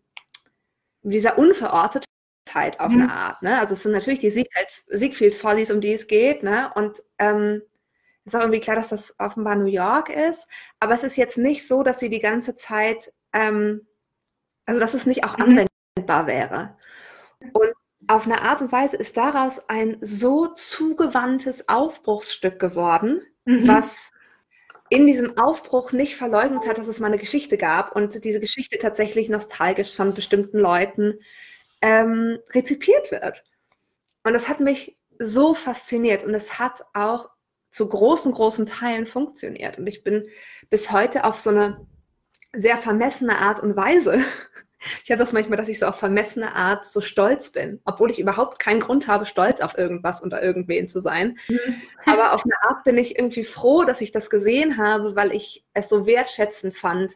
[1.03, 3.03] mit dieser Unverortetheit auf Mhm.
[3.03, 3.43] eine Art.
[3.43, 3.59] Ne?
[3.61, 6.73] Also es sind natürlich die Siegfried, Siegfried Follies, um die es geht, ne?
[6.75, 7.63] Und ähm,
[8.25, 10.47] ist auch irgendwie klar, dass das offenbar New York ist,
[10.79, 13.87] aber es ist jetzt nicht so, dass sie die ganze Zeit, ähm,
[14.67, 15.67] also dass es nicht auch Mhm.
[15.97, 16.77] anwendbar wäre.
[17.53, 17.73] Und
[18.07, 23.67] auf eine Art und Weise ist daraus ein so zugewandtes Aufbruchsstück geworden, Mhm.
[23.69, 24.11] was
[24.89, 28.79] in diesem Aufbruch nicht verleugnet hat, dass es mal eine Geschichte gab und diese Geschichte
[28.79, 31.21] tatsächlich nostalgisch von bestimmten Leuten
[31.81, 33.45] ähm, rezipiert wird.
[34.25, 37.31] Und das hat mich so fasziniert und es hat auch
[37.71, 39.79] zu großen, großen Teilen funktioniert.
[39.79, 40.29] Und ich bin
[40.71, 41.87] bis heute auf so eine
[42.53, 44.19] sehr vermessene Art und Weise.
[45.05, 48.19] Ich habe das manchmal, dass ich so auf vermessene Art so stolz bin, obwohl ich
[48.19, 51.39] überhaupt keinen Grund habe, stolz auf irgendwas oder irgendwen zu sein.
[51.49, 51.83] Mhm.
[52.07, 55.65] Aber auf eine Art bin ich irgendwie froh, dass ich das gesehen habe, weil ich
[55.75, 57.13] es so wertschätzend fand,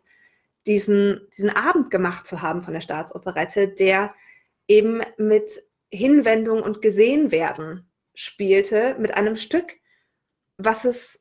[0.66, 4.14] diesen, diesen Abend gemacht zu haben von der Staatsoperette, der
[4.68, 9.74] eben mit Hinwendung und Gesehenwerden spielte, mit einem Stück,
[10.56, 11.20] was es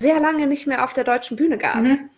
[0.00, 1.82] sehr lange nicht mehr auf der deutschen Bühne gab.
[1.82, 2.10] Mhm.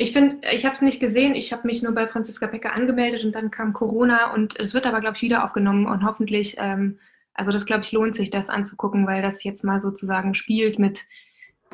[0.00, 1.34] Ich finde, ich habe es nicht gesehen.
[1.34, 4.86] Ich habe mich nur bei Franziska Becker angemeldet und dann kam Corona und es wird
[4.86, 6.98] aber, glaube ich, wieder aufgenommen und hoffentlich, ähm,
[7.34, 11.06] also das, glaube ich, lohnt sich, das anzugucken, weil das jetzt mal sozusagen spielt mit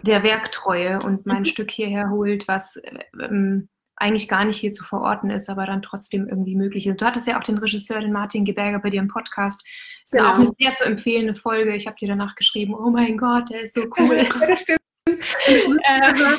[0.02, 1.44] der Werktreue und mein mhm.
[1.44, 2.82] Stück hierher holt, was
[3.22, 7.00] ähm, eigentlich gar nicht hier zu verorten ist, aber dann trotzdem irgendwie möglich ist.
[7.00, 9.64] Du hattest ja auch den Regisseur, den Martin Geberger, bei dir im Podcast.
[10.02, 10.32] Das ist genau.
[10.32, 11.76] auch eine sehr zu empfehlende Folge.
[11.76, 14.16] Ich habe dir danach geschrieben, oh mein Gott, der ist so cool.
[14.16, 14.80] Ja, das stimmt.
[15.06, 15.80] Ähm,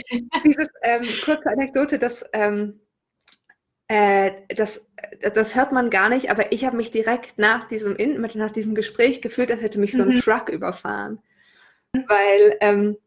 [0.45, 2.79] dieses ähm, kurze Anekdote, das, ähm,
[3.87, 4.85] äh, das,
[5.33, 7.95] das hört man gar nicht, aber ich habe mich direkt nach diesem,
[8.33, 10.21] nach diesem Gespräch gefühlt, als hätte mich so ein mhm.
[10.21, 11.19] Truck überfahren.
[11.93, 12.97] Weil ähm,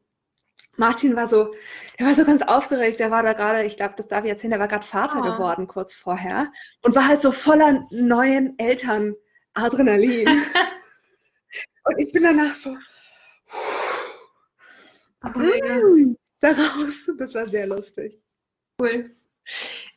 [0.76, 1.54] Martin war so,
[1.98, 4.52] der war so ganz aufgeregt, der war da gerade, ich glaube, das darf ich erzählen,
[4.52, 5.32] der war gerade Vater oh.
[5.32, 6.50] geworden kurz vorher
[6.82, 9.14] und war halt so voller neuen Eltern
[9.52, 10.26] Adrenalin.
[11.84, 12.76] und ich bin danach so,
[15.22, 17.10] Mm, daraus.
[17.18, 18.20] Das war sehr lustig.
[18.80, 19.10] Cool.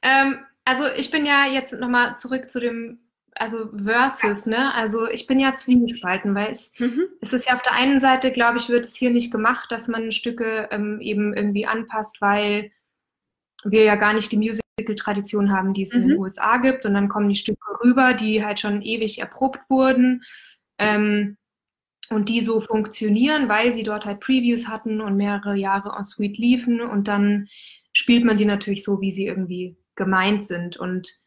[0.02, 3.00] Ähm, also ich bin ja jetzt nochmal zurück zu dem,
[3.36, 4.74] also Versus, ne?
[4.74, 7.04] Also ich bin ja zwiegespalten, weil es, mhm.
[7.22, 9.88] es ist ja auf der einen Seite, glaube ich, wird es hier nicht gemacht, dass
[9.88, 12.72] man Stücke ähm, eben irgendwie anpasst, weil
[13.64, 16.02] wir ja gar nicht die Musical-Tradition haben, die es mhm.
[16.02, 16.24] in den mhm.
[16.24, 16.86] USA gibt.
[16.86, 20.24] Und dann kommen die Stücke rüber, die halt schon ewig erprobt wurden.
[20.78, 21.38] Ähm,
[22.10, 26.38] und die so funktionieren, weil sie dort halt Previews hatten und mehrere Jahre en suite
[26.38, 27.48] liefen und dann
[27.94, 31.20] spielt man die natürlich so, wie sie irgendwie gemeint sind und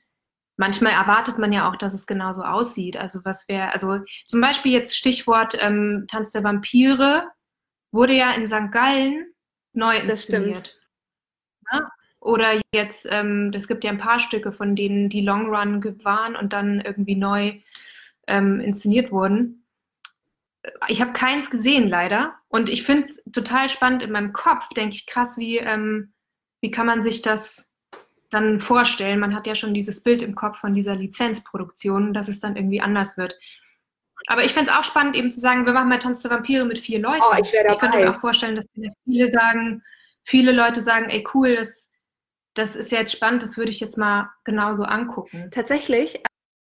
[0.56, 2.96] manchmal erwartet man ja auch, dass es genauso aussieht.
[2.96, 7.28] Also was wäre, also zum Beispiel jetzt Stichwort ähm, Tanz der Vampire
[7.92, 8.72] wurde ja in St.
[8.72, 9.26] Gallen
[9.72, 10.74] neu inszeniert.
[11.70, 11.88] Ja?
[12.20, 16.34] Oder jetzt, ähm, es gibt ja ein paar Stücke, von denen die Long Run waren
[16.34, 17.60] und dann irgendwie neu
[18.26, 19.65] ähm, inszeniert wurden
[20.88, 22.34] ich habe keins gesehen leider.
[22.48, 26.12] Und ich finde es total spannend in meinem Kopf, denke ich, krass, wie, ähm,
[26.60, 27.72] wie kann man sich das
[28.30, 29.20] dann vorstellen?
[29.20, 32.80] Man hat ja schon dieses Bild im Kopf von dieser Lizenzproduktion, dass es dann irgendwie
[32.80, 33.34] anders wird.
[34.26, 36.64] Aber ich fände es auch spannend, eben zu sagen, wir machen mal Tanz der Vampire
[36.64, 37.22] mit vier Leuten.
[37.30, 38.66] Oh, ich, ich könnte mir auch vorstellen, dass
[39.04, 39.82] viele sagen,
[40.24, 41.92] viele Leute sagen, ey cool, das,
[42.54, 45.50] das ist ja jetzt spannend, das würde ich jetzt mal genauso angucken.
[45.52, 46.22] Tatsächlich,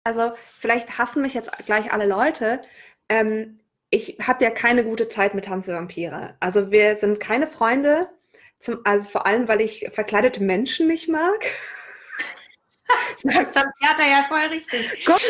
[0.04, 2.62] also vielleicht hassen mich jetzt gleich alle Leute.
[3.10, 3.61] Ähm,
[3.92, 6.36] ich habe ja keine gute Zeit mit Tanze Vampire.
[6.40, 8.10] Also wir sind keine Freunde,
[8.58, 11.46] zum, also vor allem, weil ich verkleidete Menschen nicht mag.
[13.24, 15.06] das hat Theater ja voll richtig.
[15.06, 15.22] Gott.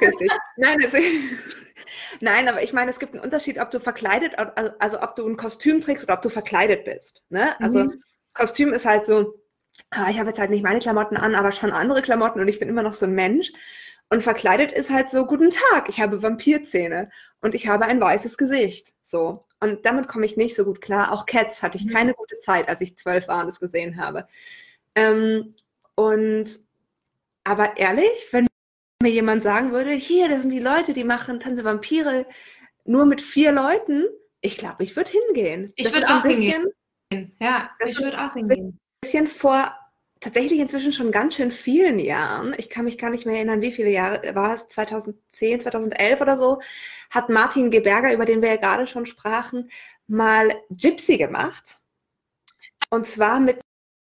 [0.00, 0.30] Richtig.
[0.56, 0.98] Nein, also,
[2.20, 4.34] nein, aber ich meine, es gibt einen Unterschied, ob du verkleidet,
[4.78, 7.24] also, ob du ein Kostüm trägst oder ob du verkleidet bist.
[7.30, 7.60] Ne?
[7.60, 8.02] Also mhm.
[8.32, 9.34] Kostüm ist halt so,
[9.90, 12.60] ah, ich habe jetzt halt nicht meine Klamotten an, aber schon andere Klamotten und ich
[12.60, 13.50] bin immer noch so ein Mensch.
[14.12, 18.36] Und verkleidet ist halt so, guten Tag, ich habe Vampirzähne und ich habe ein weißes
[18.36, 18.92] Gesicht.
[19.00, 19.46] So.
[19.58, 21.12] Und damit komme ich nicht so gut klar.
[21.12, 21.94] Auch Cats hatte ich mhm.
[21.94, 24.28] keine gute Zeit, als ich zwölf war und es gesehen habe.
[24.94, 25.54] Ähm,
[25.94, 26.44] und
[27.44, 28.46] aber ehrlich, wenn
[29.02, 32.26] mir jemand sagen würde, hier, das sind die Leute, die machen Tanze Vampire
[32.84, 34.04] nur mit vier Leuten,
[34.42, 35.72] ich glaube, ich würde hingehen.
[35.74, 36.70] Ich würde auch bisschen,
[37.10, 37.34] hingehen.
[37.40, 38.78] Ja, ich würde auch hingehen.
[38.78, 39.74] Ein bisschen vor
[40.22, 43.72] tatsächlich inzwischen schon ganz schön vielen Jahren, ich kann mich gar nicht mehr erinnern, wie
[43.72, 46.62] viele Jahre, war es 2010, 2011 oder so,
[47.10, 49.70] hat Martin Geberger, über den wir ja gerade schon sprachen,
[50.06, 51.78] mal Gypsy gemacht.
[52.88, 53.60] Und zwar mit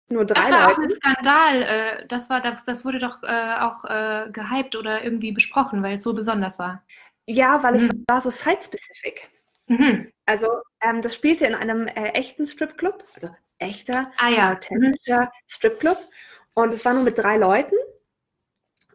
[0.09, 0.81] nur drei das war Leuten.
[0.81, 1.63] auch ein Skandal.
[1.63, 6.05] Äh, das, war, das, wurde doch äh, auch äh, gehypt oder irgendwie besprochen, weil es
[6.05, 6.85] so besonders war.
[7.27, 8.05] Ja, weil es mhm.
[8.07, 9.29] war so site-specific.
[9.67, 10.13] Mhm.
[10.27, 10.49] Also
[10.81, 14.53] ähm, das spielte in einem äh, echten Stripclub, also echter, ah, ja.
[14.53, 15.31] authentischer.
[15.47, 15.99] Stripclub.
[16.55, 17.75] Und es war nur mit drei Leuten.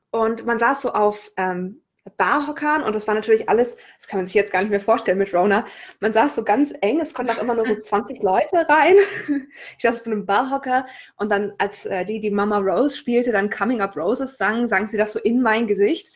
[0.10, 1.82] Und man saß so auf ähm,
[2.18, 5.20] Barhockern und das war natürlich alles, das kann man sich jetzt gar nicht mehr vorstellen
[5.20, 5.66] mit Rona.
[6.00, 8.96] Man saß so ganz eng, es konnten auch immer nur so 20 Leute rein.
[9.78, 13.32] Ich saß auf so einem Barhocker und dann, als äh, die, die Mama Rose spielte,
[13.32, 16.12] dann Coming Up Roses sang, sang sie das so in mein Gesicht.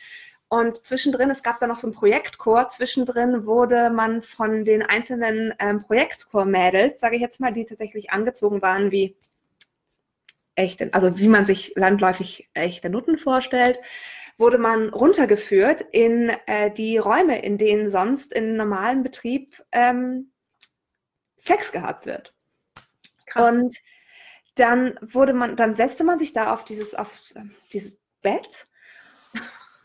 [0.47, 5.53] Und zwischendrin, es gab da noch so einen Projektchor, zwischendrin wurde man von den einzelnen
[5.59, 9.15] ähm, Projektchor-Mädels, sage ich jetzt mal, die tatsächlich angezogen waren wie
[10.53, 13.79] echte, also wie man sich landläufig echte Nutten vorstellt,
[14.37, 20.31] wurde man runtergeführt in äh, die Räume, in denen sonst in normalem Betrieb ähm,
[21.37, 22.33] Sex gehabt wird.
[23.25, 23.53] Krass.
[23.53, 23.77] Und
[24.55, 27.33] dann wurde man, dann setzte man sich da auf dieses, auf
[27.71, 28.67] dieses Bett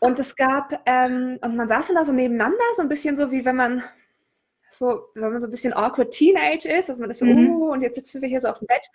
[0.01, 3.31] und es gab, ähm, und man saß dann da so nebeneinander, so ein bisschen so
[3.31, 3.83] wie wenn man
[4.71, 7.51] so, wenn man so ein bisschen awkward Teenage ist, dass man das so, mhm.
[7.51, 8.87] oh, und jetzt sitzen wir hier so auf dem Bett.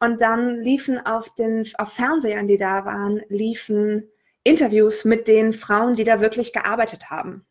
[0.00, 4.08] Und dann liefen auf den, auf Fernsehern, die da waren, liefen
[4.44, 7.44] Interviews mit den Frauen, die da wirklich gearbeitet haben.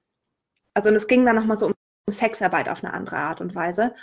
[0.73, 1.73] Also und es ging dann nochmal so um
[2.09, 3.93] Sexarbeit auf eine andere Art und Weise.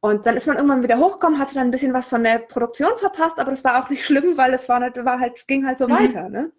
[0.00, 2.96] Und dann ist man irgendwann wieder hochgekommen, hatte dann ein bisschen was von der Produktion
[2.96, 5.78] verpasst, aber das war auch nicht schlimm, weil es war, nicht, war halt, ging halt
[5.78, 5.92] so mhm.
[5.92, 6.28] weiter.
[6.28, 6.50] Ne?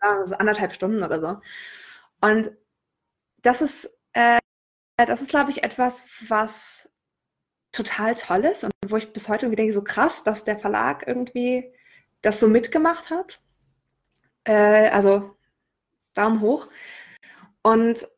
[0.00, 1.40] Also anderthalb Stunden oder so.
[2.20, 2.52] Und
[3.42, 4.38] das ist, äh,
[4.96, 6.90] das ist, glaube ich, etwas, was
[7.72, 11.06] total toll ist und wo ich bis heute irgendwie denke, so krass, dass der Verlag
[11.06, 11.72] irgendwie
[12.22, 13.42] das so mitgemacht hat.
[14.44, 15.36] Äh, also
[16.14, 16.68] Daumen hoch.
[17.62, 18.08] Und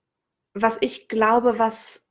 [0.54, 2.05] was ich glaube, was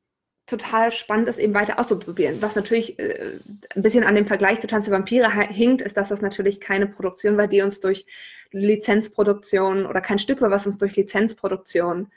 [0.46, 2.42] total spannend ist, eben weiter auszuprobieren.
[2.42, 3.40] Was natürlich äh,
[3.76, 7.38] ein bisschen an dem Vergleich zu Tanze Vampire hinkt, ist, dass das natürlich keine Produktion
[7.38, 8.06] war, die uns durch
[8.52, 12.12] Lizenzproduktion oder kein Stück war, was uns durch Lizenzproduktion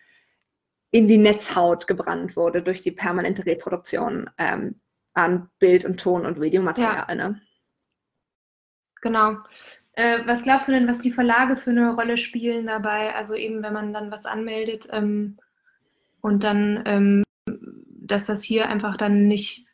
[0.91, 4.77] in die Netzhaut gebrannt wurde, durch die permanente Reproduktion ähm,
[5.15, 7.07] an Bild und Ton und Videomaterial.
[7.09, 7.15] Ja.
[7.15, 7.41] Ne?
[9.01, 9.37] Genau.
[9.93, 13.15] Äh, was glaubst du denn, was die Verlage für eine Rolle spielen dabei?
[13.15, 15.39] Also eben, wenn man dann was anmeldet ähm,
[16.21, 17.23] und dann, ähm,
[18.09, 19.67] dass das hier einfach dann nicht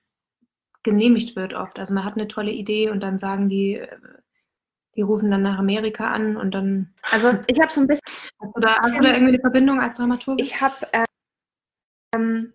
[0.83, 1.79] genehmigt wird oft.
[1.79, 3.89] Also man hat eine tolle Idee und dann sagen die, äh,
[4.97, 6.95] die rufen dann nach Amerika an und dann.
[7.11, 8.03] Also ich habe so ein bisschen.
[8.41, 10.41] Hast du da, hast du da irgendwie eine Verbindung als Dramaturg?
[10.41, 10.75] Ich habe
[12.15, 12.53] ähm,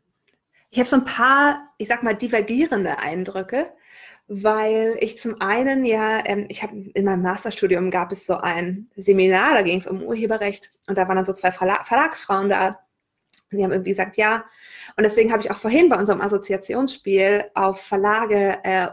[0.71, 3.73] ich habe so ein paar, ich sag mal, divergierende Eindrücke,
[4.27, 8.87] weil ich zum einen ja, ähm, ich habe in meinem Masterstudium gab es so ein
[8.95, 12.79] Seminar, da ging es um Urheberrecht und da waren dann so zwei Verla Verlagsfrauen da.
[13.51, 14.45] Die haben irgendwie gesagt, ja.
[14.95, 18.87] Und deswegen habe ich auch vorhin bei unserem Assoziationsspiel auf Verlage äh,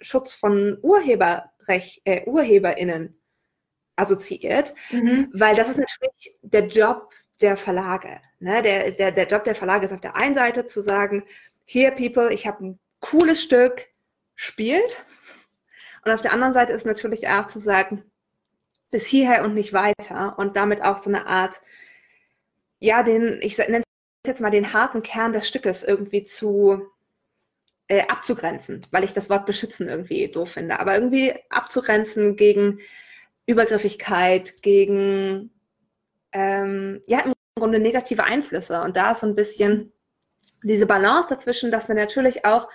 [0.00, 3.20] Schutz von Urheberrecht, äh, UrheberInnen
[3.96, 5.28] assoziiert, mhm.
[5.34, 8.20] weil das ist natürlich der Job der Verlage.
[8.38, 8.62] Ne?
[8.62, 11.24] Der, der, der Job der Verlage ist auf der einen Seite zu sagen,
[11.66, 13.90] here people, ich habe ein cooles Stück,
[14.40, 15.04] spielt.
[16.02, 18.10] Und auf der anderen Seite ist natürlich auch zu sagen,
[18.90, 21.60] bis hierher und nicht weiter und damit auch so eine Art,
[22.78, 23.84] ja, den, ich nenne es
[24.26, 26.86] jetzt mal den harten Kern des Stückes irgendwie zu
[27.88, 32.80] äh, abzugrenzen, weil ich das Wort beschützen irgendwie doof finde, aber irgendwie abzugrenzen gegen
[33.46, 35.50] Übergriffigkeit, gegen
[36.32, 38.82] ähm, ja, im Grunde negative Einflüsse.
[38.82, 39.92] Und da ist so ein bisschen
[40.62, 42.68] diese Balance dazwischen, dass wir natürlich auch,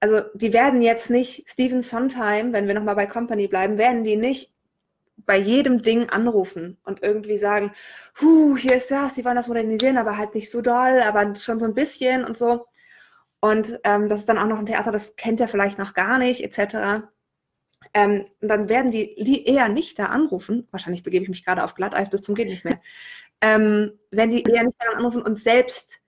[0.00, 4.16] also die werden jetzt nicht, Stephen Sondheim, wenn wir nochmal bei Company bleiben, werden die
[4.16, 4.52] nicht
[5.26, 7.72] bei jedem Ding anrufen und irgendwie sagen,
[8.20, 11.58] huh, hier ist das, die wollen das modernisieren, aber halt nicht so doll, aber schon
[11.58, 12.66] so ein bisschen und so.
[13.40, 16.18] Und ähm, das ist dann auch noch ein Theater, das kennt er vielleicht noch gar
[16.18, 17.06] nicht, etc.
[17.94, 22.10] Ähm, dann werden die eher nicht da anrufen, wahrscheinlich begebe ich mich gerade auf Glatteis
[22.10, 22.80] bis zum geht nicht mehr,
[23.40, 26.00] ähm, werden die eher nicht da anrufen und selbst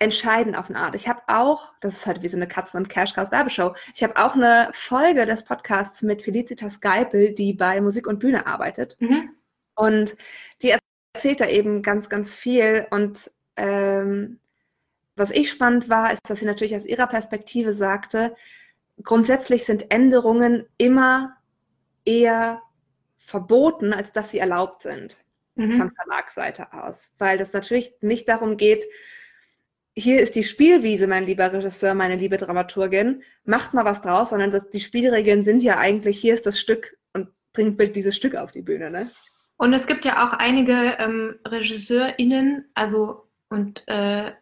[0.00, 0.94] entscheiden auf eine Art.
[0.94, 4.16] Ich habe auch, das ist halt wie so eine Katzen- und Cash-Cows Werbeshow, ich habe
[4.16, 8.96] auch eine Folge des Podcasts mit Felicitas Geipel, die bei Musik und Bühne arbeitet.
[8.98, 9.30] Mhm.
[9.74, 10.16] Und
[10.62, 10.74] die
[11.14, 12.86] erzählt da eben ganz, ganz viel.
[12.90, 14.40] Und ähm,
[15.16, 18.34] was ich spannend war, ist, dass sie natürlich aus ihrer Perspektive sagte,
[19.02, 21.36] grundsätzlich sind Änderungen immer
[22.06, 22.62] eher
[23.18, 25.18] verboten, als dass sie erlaubt sind
[25.56, 25.76] mhm.
[25.76, 27.12] von Verlagsseite aus.
[27.18, 28.84] Weil das natürlich nicht darum geht,
[30.00, 34.50] hier ist die Spielwiese, mein lieber Regisseur, meine liebe Dramaturgin, macht mal was draus, sondern
[34.50, 38.34] das, die Spielregeln sind ja eigentlich, hier ist das Stück und bringt bitte dieses Stück
[38.34, 38.90] auf die Bühne.
[38.90, 39.10] Ne?
[39.56, 44.32] Und es gibt ja auch einige ähm, RegisseurInnen, also und äh,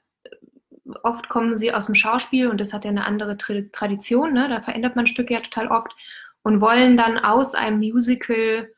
[1.02, 4.48] oft kommen sie aus dem Schauspiel und das hat ja eine andere Tradition, ne?
[4.48, 5.92] da verändert man Stücke ja total oft
[6.42, 8.72] und wollen dann aus einem Musical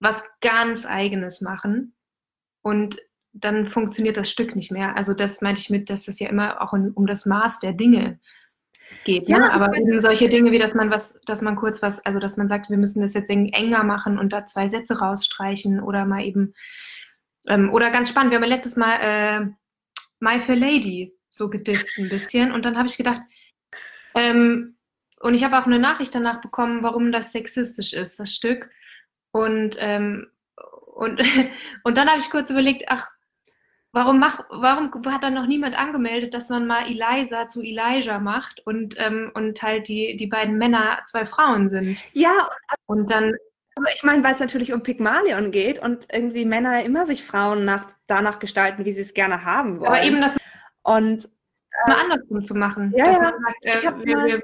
[0.00, 1.94] was ganz Eigenes machen
[2.62, 2.98] und
[3.34, 4.96] dann funktioniert das Stück nicht mehr.
[4.96, 7.72] Also das meinte ich mit, dass es ja immer auch um, um das Maß der
[7.72, 8.20] Dinge
[9.04, 9.28] geht.
[9.28, 9.34] Ne?
[9.34, 9.52] Ja, ne?
[9.52, 12.48] Aber eben solche Dinge wie, dass man was, dass man kurz was, also dass man
[12.48, 16.54] sagt, wir müssen das jetzt enger machen und da zwei Sätze rausstreichen oder mal eben,
[17.48, 19.46] ähm, oder ganz spannend, wir haben ja letztes Mal äh,
[20.20, 22.52] My Fair Lady so gedisst ein bisschen.
[22.52, 23.22] Und dann habe ich gedacht,
[24.14, 24.76] ähm,
[25.20, 28.70] und ich habe auch eine Nachricht danach bekommen, warum das sexistisch ist, das Stück.
[29.32, 30.28] Und, ähm,
[30.94, 31.20] und,
[31.84, 33.10] und dann habe ich kurz überlegt, ach,
[33.94, 38.60] warum, mach, warum hat dann noch niemand angemeldet, dass man mal Eliza zu Elijah macht
[38.66, 41.96] und, ähm, und halt die, die beiden Männer zwei Frauen sind?
[42.12, 42.50] Ja,
[42.86, 43.34] und dann.
[43.94, 47.90] Ich meine, weil es natürlich um Pygmalion geht und irgendwie Männer immer sich Frauen nach,
[48.06, 49.88] danach gestalten, wie sie es gerne haben wollen.
[49.88, 50.36] Aber eben das
[50.82, 52.92] und äh, mal andersrum zu machen.
[52.96, 53.12] Ja, ja.
[53.14, 54.42] Sagt, äh, ich habe mal,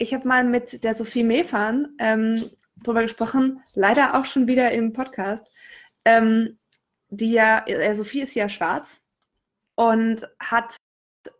[0.00, 2.42] hab mal mit der Sophie Mefan ähm,
[2.82, 5.46] drüber gesprochen, leider auch schon wieder im Podcast.
[6.06, 6.58] Ähm,
[7.12, 9.02] die ja, äh, Sophie ist ja schwarz
[9.74, 10.76] und hat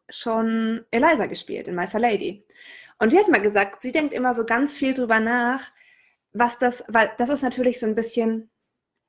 [0.08, 2.46] schon Eliza gespielt in My Fair Lady.
[2.98, 5.60] Und die hat mal gesagt, sie denkt immer so ganz viel drüber nach,
[6.32, 8.52] was das, weil das ist natürlich so ein bisschen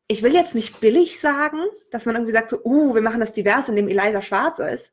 [0.08, 1.60] ich will jetzt nicht billig sagen,
[1.92, 4.92] dass man irgendwie sagt, so, uh, wir machen das divers, indem Eliza schwarz ist.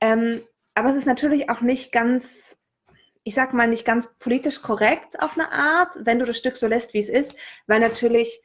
[0.00, 0.42] Ähm,
[0.74, 2.58] aber es ist natürlich auch nicht ganz,
[3.24, 6.66] ich sag mal, nicht ganz politisch korrekt auf eine Art, wenn du das Stück so
[6.66, 7.34] lässt, wie es ist,
[7.66, 8.42] weil natürlich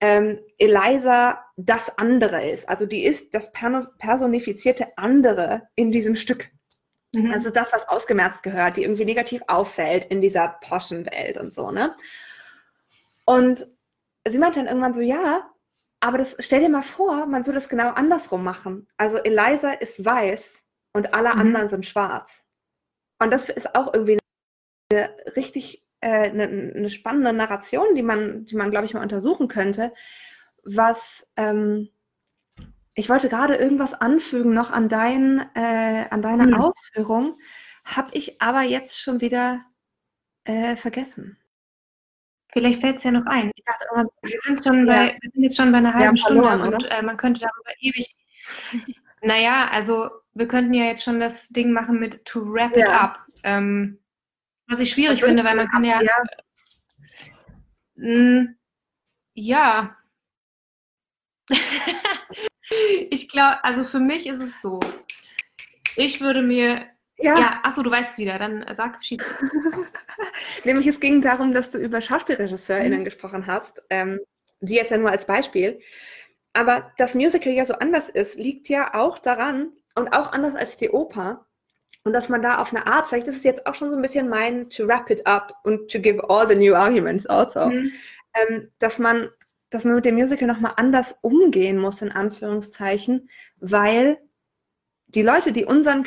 [0.00, 2.68] ähm, Eliza das andere ist.
[2.68, 6.50] Also die ist das personifizierte andere in diesem Stück.
[7.14, 7.32] Mhm.
[7.32, 11.94] Also das, was ausgemerzt gehört, die irgendwie negativ auffällt in dieser Poschen-Welt und so, ne?
[13.24, 13.66] Und
[14.26, 15.50] sie meinte dann irgendwann so, ja,
[16.00, 18.88] aber das, stell dir mal vor, man würde es genau andersrum machen.
[18.98, 21.40] Also Eliza ist weiß und alle mhm.
[21.40, 22.42] anderen sind schwarz.
[23.18, 24.18] Und das ist auch irgendwie
[24.92, 29.92] eine richtig eine, eine, spannende Narration, die man, die man, glaube ich, mal untersuchen könnte,
[30.64, 31.88] was ähm,
[32.94, 36.54] ich wollte gerade irgendwas anfügen noch an, dein, äh, an deine mhm.
[36.54, 37.38] Ausführung,
[37.84, 39.64] habe ich aber jetzt schon wieder
[40.44, 41.36] äh, vergessen.
[42.52, 43.50] Vielleicht fällt es ja noch ein.
[43.56, 44.94] Ich dachte immer, wir sind, schon ja.
[44.94, 48.14] bei, wir sind jetzt schon bei einer halben Stunde und äh, man könnte darüber ewig.
[49.22, 52.86] naja, also wir könnten ja jetzt schon das Ding machen mit to wrap ja.
[52.86, 53.18] it up.
[53.42, 53.98] Ähm,
[54.66, 56.02] was ich schwierig finde, weil man kann ja.
[56.02, 56.22] Ja,
[57.96, 58.56] hm,
[59.34, 59.96] ja.
[63.10, 64.80] ich glaube, also für mich ist es so.
[65.96, 66.86] Ich würde mir
[67.18, 67.38] ja.
[67.38, 69.20] ja achso, du weißt es wieder, dann sag, schieß.
[70.64, 73.04] Nämlich es ging darum, dass du über SchauspielregisseurInnen mhm.
[73.04, 74.20] gesprochen hast, ähm,
[74.60, 75.80] die jetzt ja nur als Beispiel.
[76.52, 80.76] Aber das Musical ja so anders ist, liegt ja auch daran und auch anders als
[80.76, 81.46] die Oper.
[82.02, 84.02] Und dass man da auf eine Art, vielleicht ist es jetzt auch schon so ein
[84.02, 87.92] bisschen mein to wrap it up und to give all the new arguments also, mhm.
[88.34, 89.30] ähm, dass man
[89.74, 94.18] dass man mit dem Musical nochmal anders umgehen muss, in Anführungszeichen, weil
[95.08, 96.06] die Leute, die unseren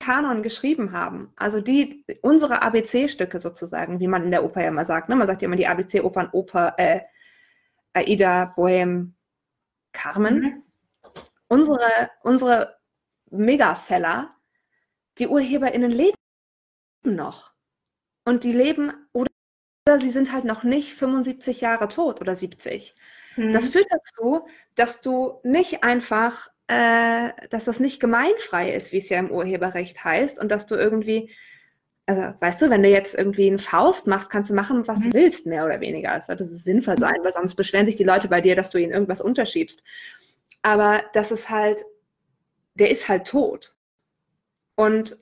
[0.00, 4.84] Kanon geschrieben haben, also die, unsere ABC-Stücke sozusagen, wie man in der Oper ja immer
[4.84, 5.14] sagt, ne?
[5.14, 7.02] man sagt ja immer die ABC-Opern, Oper, äh,
[7.92, 9.14] Aida, Bohem,
[9.92, 10.62] Carmen, mhm.
[11.46, 12.78] unsere, unsere
[13.30, 14.34] Megaseller,
[15.18, 16.16] die UrheberInnen leben
[17.02, 17.52] noch.
[18.24, 19.30] Und die leben, oder
[19.98, 22.94] sie sind halt noch nicht 75 Jahre tot oder 70.
[23.36, 23.52] Mhm.
[23.52, 29.08] Das führt dazu, dass du nicht einfach äh, dass das nicht gemeinfrei ist, wie es
[29.08, 31.30] ja im Urheberrecht heißt, und dass du irgendwie,
[32.06, 35.10] also weißt du, wenn du jetzt irgendwie einen Faust machst, kannst du machen, was mhm.
[35.10, 36.16] du willst, mehr oder weniger.
[36.16, 38.92] Es sollte sinnvoll sein, weil sonst beschweren sich die Leute bei dir, dass du ihnen
[38.92, 39.82] irgendwas unterschiebst.
[40.62, 41.82] Aber das ist halt,
[42.74, 43.73] der ist halt tot.
[44.76, 45.16] Und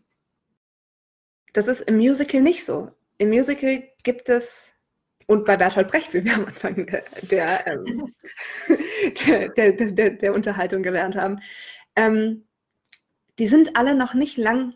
[1.52, 2.90] das ist im Musical nicht so.
[3.18, 4.72] Im Musical gibt es
[5.26, 6.86] und bei Bertolt Brecht, wie wir am Anfang
[7.22, 8.14] der, ähm,
[9.26, 11.40] der, der, der, der, Unterhaltung gelernt haben,
[11.96, 12.46] ähm,
[13.38, 14.74] die sind alle noch nicht lang,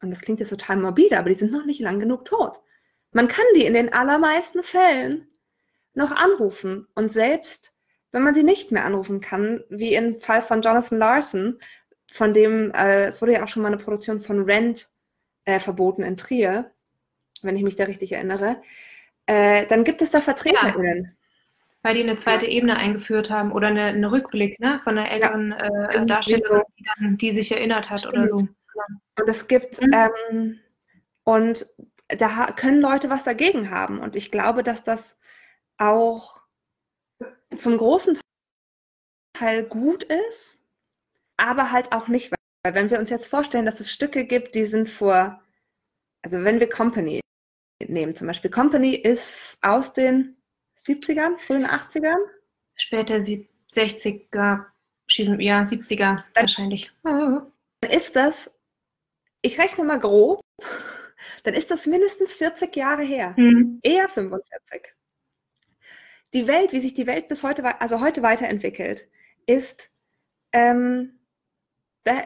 [0.00, 2.60] und das klingt jetzt total morbide, aber die sind noch nicht lang genug tot.
[3.12, 5.26] Man kann die in den allermeisten Fällen
[5.94, 7.72] noch anrufen und selbst
[8.12, 11.58] wenn man sie nicht mehr anrufen kann, wie im Fall von Jonathan Larson,
[12.10, 14.90] von dem, äh, es wurde ja auch schon mal eine Produktion von Rent
[15.44, 16.70] äh, verboten in Trier,
[17.42, 18.62] wenn ich mich da richtig erinnere,
[19.26, 21.04] äh, dann gibt es da VertreterInnen.
[21.04, 21.10] Ja,
[21.82, 25.54] weil die eine zweite Ebene eingeführt haben oder eine, eine Rückblick ne, von einer älteren
[25.56, 28.14] ja, äh, Darstellerin, die, dann, die, sich erinnert hat Stimmt.
[28.14, 28.36] oder so.
[28.36, 29.92] Und es gibt, mhm.
[29.92, 30.60] ähm,
[31.24, 31.66] und
[32.08, 34.00] da können Leute was dagegen haben.
[34.00, 35.18] Und ich glaube, dass das
[35.76, 36.42] auch
[37.54, 38.18] zum großen
[39.34, 40.57] Teil gut ist,
[41.38, 42.30] aber halt auch nicht.
[42.62, 45.40] Weil wenn wir uns jetzt vorstellen, dass es Stücke gibt, die sind vor,
[46.22, 47.20] also wenn wir Company
[47.86, 48.14] nehmen.
[48.14, 50.36] Zum Beispiel Company ist aus den
[50.84, 52.18] 70ern, frühen 80ern.
[52.74, 54.66] Später 60er,
[55.06, 56.92] schießen, ja, 70er dann, wahrscheinlich.
[57.02, 58.50] Dann ist das,
[59.42, 60.40] ich rechne mal grob,
[61.44, 63.34] dann ist das mindestens 40 Jahre her.
[63.36, 63.80] Mhm.
[63.82, 64.94] Eher 45.
[66.34, 69.08] Die Welt, wie sich die Welt bis heute, also heute weiterentwickelt,
[69.46, 69.90] ist,
[70.52, 71.17] ähm,
[72.08, 72.22] da,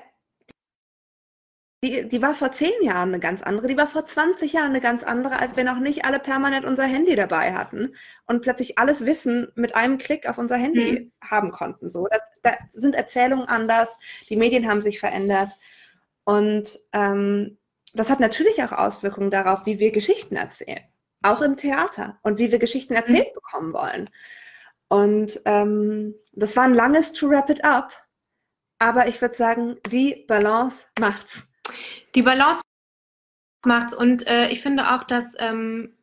[1.85, 4.81] die, die war vor zehn Jahren eine ganz andere, die war vor 20 Jahren eine
[4.81, 9.05] ganz andere, als wir noch nicht alle permanent unser Handy dabei hatten und plötzlich alles
[9.05, 11.29] Wissen mit einem Klick auf unser Handy mhm.
[11.29, 11.91] haben konnten.
[11.91, 15.59] So, das, da sind Erzählungen anders, die Medien haben sich verändert
[16.25, 17.59] und ähm,
[17.95, 20.85] das hat natürlich auch Auswirkungen darauf, wie wir Geschichten erzählen,
[21.23, 23.35] auch im Theater und wie wir Geschichten erzählt mhm.
[23.35, 24.11] bekommen wollen.
[24.89, 27.93] Und ähm, das war ein langes To Wrap It Up,
[28.83, 31.49] aber ich würde sagen, die Balance macht's.
[32.17, 32.61] Die Balance
[33.65, 35.95] macht's und äh, ich finde auch, dass ähm,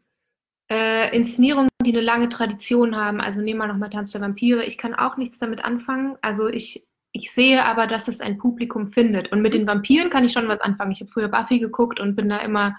[0.72, 4.78] äh, Inszenierungen, die eine lange Tradition haben, also nehmen wir nochmal Tanz der Vampire, ich
[4.78, 6.18] kann auch nichts damit anfangen.
[6.22, 9.32] Also ich, ich sehe aber, dass es ein Publikum findet.
[9.32, 10.92] Und mit den Vampiren kann ich schon was anfangen.
[10.92, 12.78] Ich habe früher Buffy geguckt und bin da immer,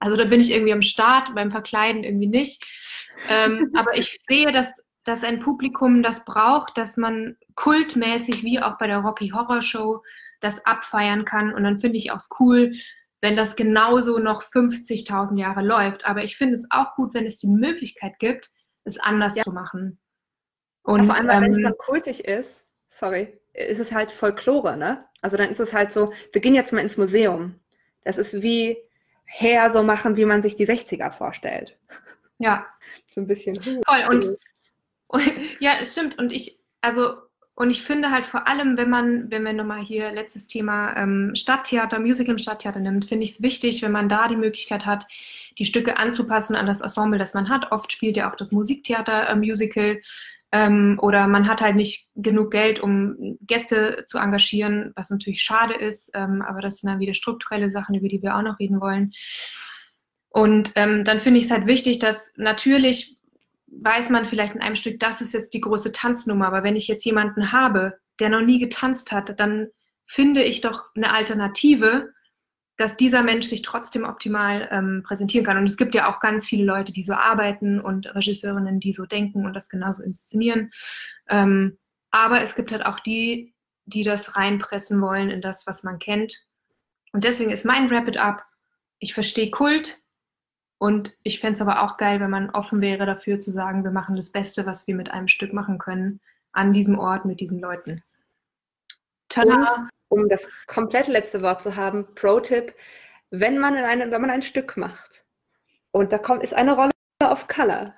[0.00, 2.66] also da bin ich irgendwie am Start, beim Verkleiden irgendwie nicht.
[3.30, 8.78] Ähm, aber ich sehe, dass, dass ein Publikum das braucht, dass man kultmäßig, wie auch
[8.78, 10.02] bei der Rocky Horror Show,
[10.40, 11.52] das abfeiern kann.
[11.52, 12.74] Und dann finde ich auch cool,
[13.20, 16.04] wenn das genauso noch 50.000 Jahre läuft.
[16.04, 18.52] Aber ich finde es auch gut, wenn es die Möglichkeit gibt,
[18.84, 19.42] es anders ja.
[19.42, 19.98] zu machen.
[20.82, 24.12] Und ja, vor allem, ähm, wenn es ähm, dann kultig ist, sorry, ist es halt
[24.12, 25.04] Folklore, ne?
[25.22, 27.58] Also dann ist es halt so, wir gehen jetzt mal ins Museum.
[28.04, 28.78] Das ist wie
[29.24, 31.76] her so machen, wie man sich die 60er vorstellt.
[32.38, 32.64] Ja.
[33.10, 33.56] So ein bisschen.
[33.56, 34.06] Toll.
[34.08, 34.38] Und,
[35.10, 35.22] und
[35.60, 36.18] ja, es stimmt.
[36.18, 37.14] Und ich, also,
[37.54, 41.32] und ich finde halt vor allem, wenn man, wenn wir nochmal hier letztes Thema ähm,
[41.34, 45.06] Stadttheater, Musical im Stadttheater nimmt, finde ich es wichtig, wenn man da die Möglichkeit hat,
[45.58, 47.70] die Stücke anzupassen an das Ensemble, das man hat.
[47.72, 50.00] Oft spielt ja auch das Musiktheater äh, Musical
[50.52, 55.74] ähm, oder man hat halt nicht genug Geld, um Gäste zu engagieren, was natürlich schade
[55.74, 58.80] ist, ähm, aber das sind dann wieder strukturelle Sachen, über die wir auch noch reden
[58.80, 59.12] wollen.
[60.30, 63.18] Und ähm, dann finde ich es halt wichtig, dass natürlich
[63.70, 66.88] weiß man vielleicht in einem Stück, das ist jetzt die große Tanznummer, aber wenn ich
[66.88, 69.68] jetzt jemanden habe, der noch nie getanzt hat, dann
[70.06, 72.12] finde ich doch eine Alternative,
[72.76, 75.58] dass dieser Mensch sich trotzdem optimal ähm, präsentieren kann.
[75.58, 79.06] Und es gibt ja auch ganz viele Leute, die so arbeiten und Regisseurinnen, die so
[79.06, 80.72] denken und das genauso inszenieren.
[81.28, 81.78] Ähm,
[82.10, 83.54] aber es gibt halt auch die,
[83.84, 86.44] die das reinpressen wollen in das, was man kennt.
[87.12, 88.44] Und deswegen ist mein Wrap It Up,
[88.98, 89.98] ich verstehe Kult
[90.80, 93.90] und ich fände es aber auch geil, wenn man offen wäre dafür zu sagen, wir
[93.90, 96.20] machen das Beste, was wir mit einem Stück machen können,
[96.52, 98.02] an diesem Ort mit diesen Leuten.
[99.28, 99.88] Tada!
[100.08, 102.74] um das komplette letzte Wort zu haben, Pro-Tipp,
[103.30, 105.24] wenn man, eine, wenn man ein Stück macht
[105.92, 106.90] und da kommt, ist eine Rolle
[107.22, 107.94] of Color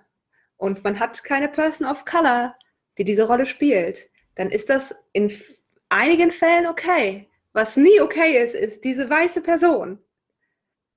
[0.57, 2.55] und man hat keine Person of Color,
[2.99, 5.33] die diese Rolle spielt, dann ist das in
[5.89, 7.30] einigen Fällen okay.
[7.53, 9.99] Was nie okay ist, ist diese weiße Person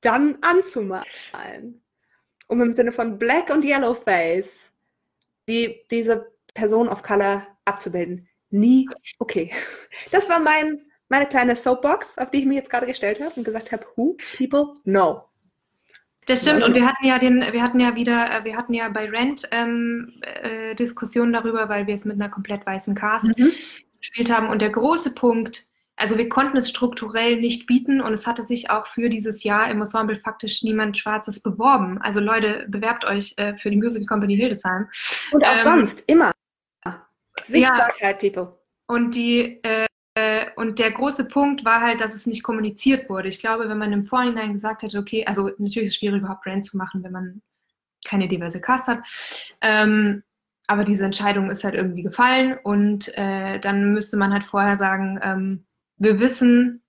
[0.05, 1.81] dann anzumalen.
[2.47, 4.71] Um im Sinne von Black und Yellow Face
[5.47, 8.27] die, diese Person of Color abzubilden.
[8.51, 8.87] Nie
[9.19, 9.51] okay.
[10.11, 13.43] Das war mein meine kleine Soapbox, auf die ich mich jetzt gerade gestellt habe und
[13.43, 15.23] gesagt habe, who people know.
[16.25, 18.89] Das stimmt, und wir hatten ja den, wir hatten ja wieder, äh, wir hatten ja
[18.89, 23.51] bei Rent ähm, äh, Diskussionen darüber, weil wir es mit einer komplett weißen Cast mhm.
[23.99, 24.49] gespielt haben.
[24.49, 25.67] Und der große Punkt,
[25.97, 29.69] also wir konnten es strukturell nicht bieten und es hatte sich auch für dieses Jahr
[29.69, 32.01] im Ensemble faktisch niemand Schwarzes beworben.
[32.01, 34.89] Also Leute, bewerbt euch äh, für die Music Company Hildesheim.
[35.31, 36.31] Und auch ähm, sonst, immer.
[37.45, 38.57] Sichtbarkeit, ja, people.
[38.87, 39.85] Und die äh,
[40.55, 43.27] und der große Punkt war halt, dass es nicht kommuniziert wurde.
[43.27, 46.43] Ich glaube, wenn man im Vorhinein gesagt hätte, okay, also natürlich ist es schwierig, überhaupt
[46.43, 47.41] Brand zu machen, wenn man
[48.05, 48.99] keine diverse Cast hat.
[49.61, 50.23] Ähm,
[50.67, 55.19] aber diese Entscheidung ist halt irgendwie gefallen und äh, dann müsste man halt vorher sagen,
[55.21, 55.65] ähm,
[55.97, 56.83] wir wissen,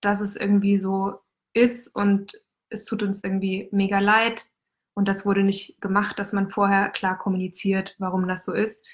[0.00, 1.20] dass es irgendwie so
[1.52, 2.32] ist und
[2.70, 4.44] es tut uns irgendwie mega leid
[4.94, 8.84] und das wurde nicht gemacht, dass man vorher klar kommuniziert, warum das so ist,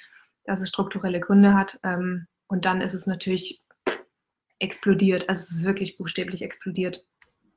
[0.45, 1.81] dass es strukturelle Gründe hat.
[1.83, 3.63] Ähm, und dann ist es natürlich
[4.59, 5.29] explodiert.
[5.29, 7.05] Also es ist wirklich buchstäblich explodiert.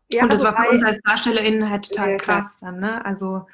[0.10, 3.04] Ja, und das war für uns als DarstellerInnen halt total ja, krass dann, ne?
[3.04, 3.46] Also,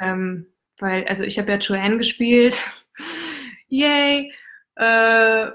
[0.00, 0.46] ähm,
[0.78, 2.56] weil, also ich habe ja Joanne gespielt.
[3.68, 4.32] Yay!
[4.76, 5.50] Äh,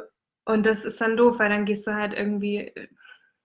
[0.46, 2.74] und das ist dann doof, weil dann gehst du halt irgendwie,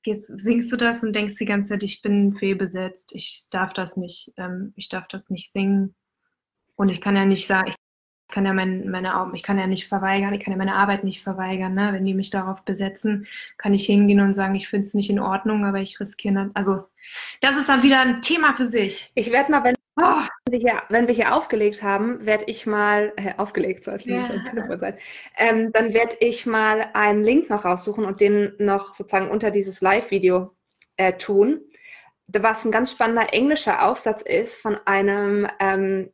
[0.02, 3.96] gehst, singst du das und denkst die ganze Zeit, ich bin fehlbesetzt, ich darf das
[3.96, 5.94] nicht, ähm, ich darf das nicht singen.
[6.76, 7.76] Und ich kann ja nicht sagen, ich
[8.28, 11.22] kann ja mein, meine, ich kann ja nicht verweigern, ich kann ja meine Arbeit nicht
[11.22, 11.74] verweigern.
[11.74, 11.92] Ne?
[11.92, 13.26] Wenn die mich darauf besetzen,
[13.56, 16.56] kann ich hingehen und sagen, ich finde es nicht in Ordnung, aber ich riskiere nicht.
[16.56, 16.84] Also
[17.40, 19.12] das ist dann wieder ein Thema für sich.
[19.14, 20.22] Ich werde mal, wenn, oh.
[20.48, 24.28] wir hier, wenn wir hier aufgelegt haben, werde ich mal, äh, aufgelegt, so als ja.
[24.28, 24.98] Telefon sein,
[25.36, 29.80] ähm, dann werde ich mal einen Link noch raussuchen und den noch sozusagen unter dieses
[29.80, 30.54] Live-Video
[30.96, 31.60] äh, tun,
[32.28, 36.12] was ein ganz spannender englischer Aufsatz ist von einem ähm,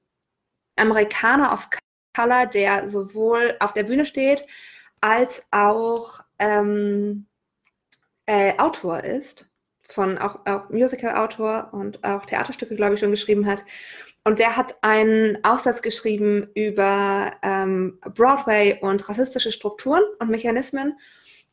[0.77, 1.69] Amerikaner auf
[2.15, 4.47] Color, der sowohl auf der Bühne steht,
[5.01, 7.27] als auch ähm,
[8.27, 9.47] äh, Autor ist,
[9.93, 13.63] von auch, auch Musical-Autor und auch Theaterstücke, glaube ich, schon geschrieben hat.
[14.25, 20.99] Und der hat einen Aufsatz geschrieben über ähm, Broadway und rassistische Strukturen und Mechanismen.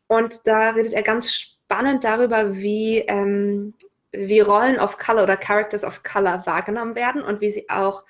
[0.08, 3.74] Und da redet er ganz spannend darüber, wie, ähm,
[4.12, 8.04] wie Rollen of Color oder Characters of Color wahrgenommen werden und wie sie auch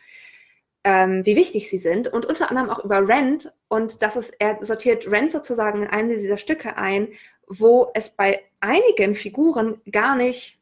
[0.83, 4.57] ähm, wie wichtig sie sind und unter anderem auch über Rent und das ist, er
[4.61, 7.09] sortiert Rent sozusagen in eine dieser Stücke ein,
[7.49, 10.59] wo es bei einigen Figuren gar nicht,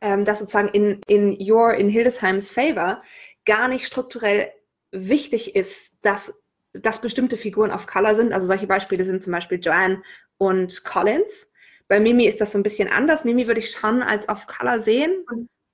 [0.00, 3.02] ähm, das sozusagen in, in your, in Hildesheims Favor,
[3.46, 4.52] gar nicht strukturell
[4.92, 6.34] wichtig ist, dass,
[6.72, 8.32] dass bestimmte Figuren auf Color sind.
[8.32, 10.02] Also solche Beispiele sind zum Beispiel Joanne
[10.36, 11.48] und Collins.
[11.88, 13.24] Bei Mimi ist das so ein bisschen anders.
[13.24, 15.24] Mimi würde ich schon als auf Color sehen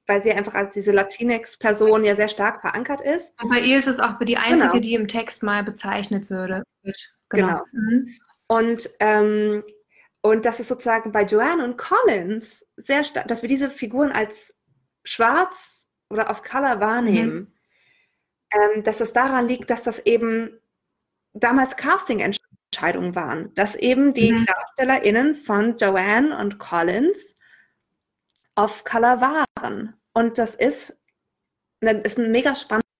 [0.06, 3.34] weil sie einfach als diese Latinx-Person ja sehr stark verankert ist.
[3.42, 4.80] Und bei ihr ist es auch die einzige, genau.
[4.80, 6.62] die im Text mal bezeichnet würde.
[6.82, 6.94] Genau.
[7.30, 7.60] genau.
[7.72, 8.14] Mhm.
[8.46, 9.64] Und, ähm,
[10.26, 14.52] Und das ist sozusagen bei Joanne und Collins sehr stark, dass wir diese Figuren als
[15.04, 17.34] schwarz oder auf Color wahrnehmen.
[17.34, 17.52] Mhm.
[18.50, 20.60] Ähm, dass es daran liegt, dass das eben
[21.32, 24.46] damals Casting-Entscheidungen waren, dass eben die mhm.
[24.46, 27.36] DarstellerInnen von Joanne und Collins
[28.56, 29.94] auf Color waren.
[30.12, 30.98] Und das ist,
[31.80, 32.54] ist ein mega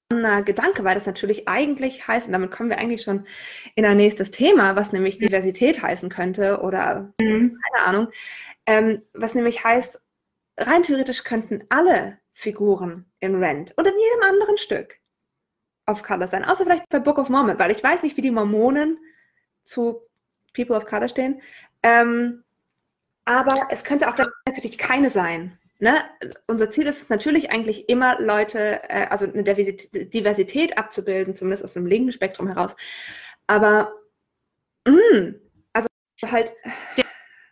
[0.07, 3.26] spannender Gedanke, weil das natürlich eigentlich heißt, und damit kommen wir eigentlich schon
[3.74, 5.18] in ein nächstes Thema, was nämlich.
[5.18, 7.59] Diversität heißen könnte oder mhm.
[7.72, 8.09] keine Ahnung,
[8.66, 10.02] ähm, was nämlich heißt,
[10.59, 14.98] rein theoretisch könnten alle Figuren in Rent und in jedem anderen Stück
[15.86, 18.30] of Color sein, außer vielleicht bei Book of Mormon, weil ich weiß nicht, wie die
[18.30, 18.98] Mormonen
[19.62, 20.02] zu
[20.54, 21.40] People of Color stehen.
[21.82, 22.44] Ähm,
[23.24, 25.59] aber es könnte auch gleichzeitig keine sein.
[25.79, 26.05] Ne?
[26.47, 31.74] Unser Ziel ist es natürlich eigentlich immer, Leute, äh, also eine Diversität abzubilden, zumindest aus
[31.74, 32.77] dem linken Spektrum heraus.
[33.47, 33.93] Aber,
[34.87, 35.35] mh, mm,
[35.72, 35.89] also
[36.24, 36.53] halt.
[36.97, 37.05] Der,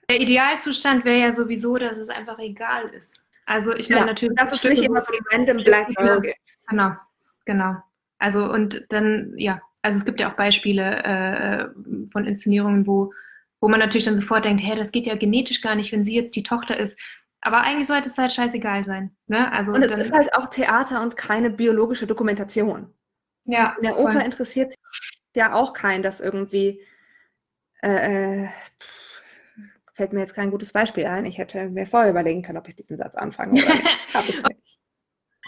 [0.09, 3.21] der Idealzustand wäre ja sowieso, dass es einfach egal ist.
[3.47, 4.37] Also ich meine ja, natürlich.
[4.37, 6.39] Dass es nicht immer so ein random Black Girl gibt.
[6.69, 6.93] Genau,
[7.45, 7.77] genau.
[8.19, 13.13] Also und dann, ja, also es gibt ja auch Beispiele äh, von Inszenierungen, wo,
[13.61, 16.15] wo man natürlich dann sofort denkt, hey, das geht ja genetisch gar nicht, wenn sie
[16.15, 16.99] jetzt die Tochter ist.
[17.45, 19.15] Aber eigentlich sollte es halt scheißegal sein.
[19.27, 19.53] Ne?
[19.53, 22.93] Also und es dann, ist halt auch Theater und keine biologische Dokumentation.
[23.45, 23.75] Ja.
[23.77, 24.75] In der Oper interessiert
[25.37, 26.83] ja auch keinen, dass irgendwie
[27.83, 28.49] äh, äh,
[29.93, 31.27] fällt mir jetzt kein gutes Beispiel ein.
[31.27, 33.63] Ich hätte mir vorher überlegen können, ob ich diesen Satz anfange.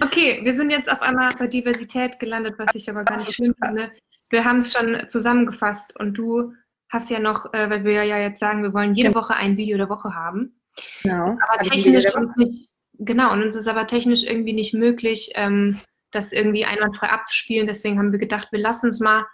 [0.03, 3.55] Okay, wir sind jetzt auf einmal bei Diversität gelandet, was ich aber gar nicht schlimm
[3.65, 3.91] finde.
[4.29, 6.53] Wir haben es schon zusammengefasst und du
[6.91, 9.79] hast ja noch, äh, weil wir ja jetzt sagen, wir wollen jede Woche ein Video
[9.79, 10.56] der Woche haben.
[11.03, 11.37] Genau.
[11.49, 12.05] Aber technisch
[12.37, 17.67] nicht, genau, und uns ist aber technisch irgendwie nicht möglich, ähm, das irgendwie einwandfrei abzuspielen.
[17.67, 19.27] Deswegen haben wir gedacht, wir lassen es mal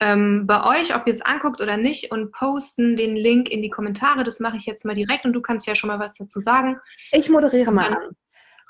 [0.00, 3.70] ähm, bei euch, ob ihr es anguckt oder nicht, und posten den Link in die
[3.70, 4.24] Kommentare.
[4.24, 6.78] Das mache ich jetzt mal direkt und du kannst ja schon mal was dazu sagen.
[7.12, 8.16] Ich moderiere mal an.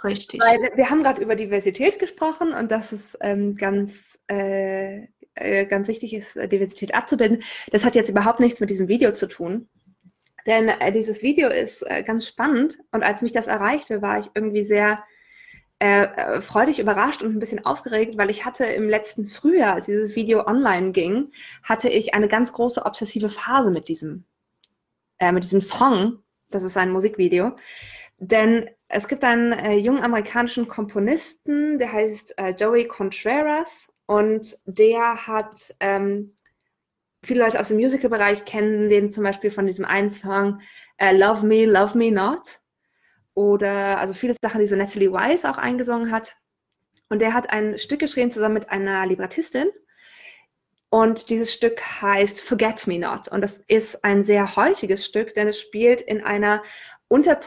[0.05, 0.41] Richtig.
[0.41, 5.89] Weil wir haben gerade über Diversität gesprochen und dass es ähm, ganz, äh, äh, ganz
[5.89, 7.43] wichtig ist, Diversität abzubilden.
[7.70, 9.68] Das hat jetzt überhaupt nichts mit diesem Video zu tun.
[10.47, 14.30] Denn äh, dieses Video ist äh, ganz spannend und als mich das erreichte, war ich
[14.34, 15.03] irgendwie sehr
[15.78, 19.86] äh, äh, freudig überrascht und ein bisschen aufgeregt, weil ich hatte im letzten Frühjahr, als
[19.86, 21.32] dieses Video online ging,
[21.62, 24.24] hatte ich eine ganz große obsessive Phase mit diesem,
[25.32, 26.18] mit diesem Song.
[26.51, 27.57] Das ist ein Musikvideo.
[28.18, 35.26] Denn es gibt einen äh, jungen amerikanischen Komponisten, der heißt äh, Joey Contreras und der
[35.26, 36.34] hat, ähm,
[37.25, 40.61] viele Leute aus dem Musical-Bereich kennen den zum Beispiel von diesem einen Song
[40.99, 42.61] äh, Love Me, Love Me Not
[43.35, 46.37] oder also viele Sachen, die so Natalie Wise auch eingesungen hat.
[47.09, 49.70] Und der hat ein Stück geschrieben zusammen mit einer Librettistin.
[50.91, 53.29] Und dieses Stück heißt Forget Me Not.
[53.29, 56.62] Und das ist ein sehr heutiges Stück, denn es spielt in einer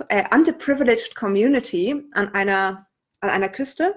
[0.10, 2.88] äh, underprivileged Community an einer,
[3.20, 3.96] an einer Küste.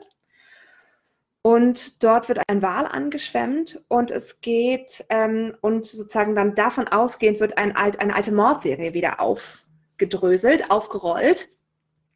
[1.43, 7.41] Und dort wird ein Wal angeschwemmt und es geht ähm, und sozusagen dann davon ausgehend
[7.41, 11.49] wird ein alt, eine alte Mordserie wieder aufgedröselt, aufgerollt.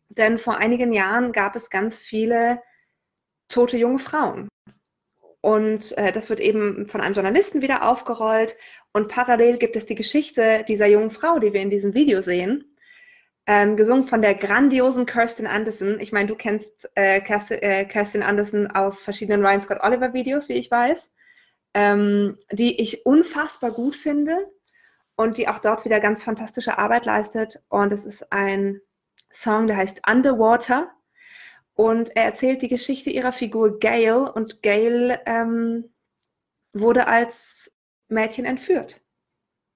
[0.09, 2.61] Denn vor einigen Jahren gab es ganz viele
[3.49, 4.49] tote junge Frauen.
[5.41, 8.57] Und äh, das wird eben von einem Journalisten wieder aufgerollt.
[8.93, 12.72] Und parallel gibt es die Geschichte dieser jungen Frau, die wir in diesem Video sehen,
[13.47, 15.99] ähm, gesungen von der grandiosen Kirsten Anderson.
[16.01, 20.55] Ich meine, du kennst äh, Kirsten, äh, Anderson aus verschiedenen Ryan Scott Oliver Videos, wie
[20.55, 21.11] ich weiß,
[21.74, 24.51] ähm, die ich unfassbar gut finde
[25.16, 27.62] und die auch dort wieder ganz fantastische Arbeit leistet.
[27.68, 28.80] Und es ist ein
[29.30, 30.90] Song, der heißt Underwater.
[31.74, 34.30] Und er erzählt die Geschichte ihrer Figur Gail.
[34.34, 35.90] Und Gail ähm,
[36.72, 37.72] wurde als
[38.09, 39.01] Mädchen entführt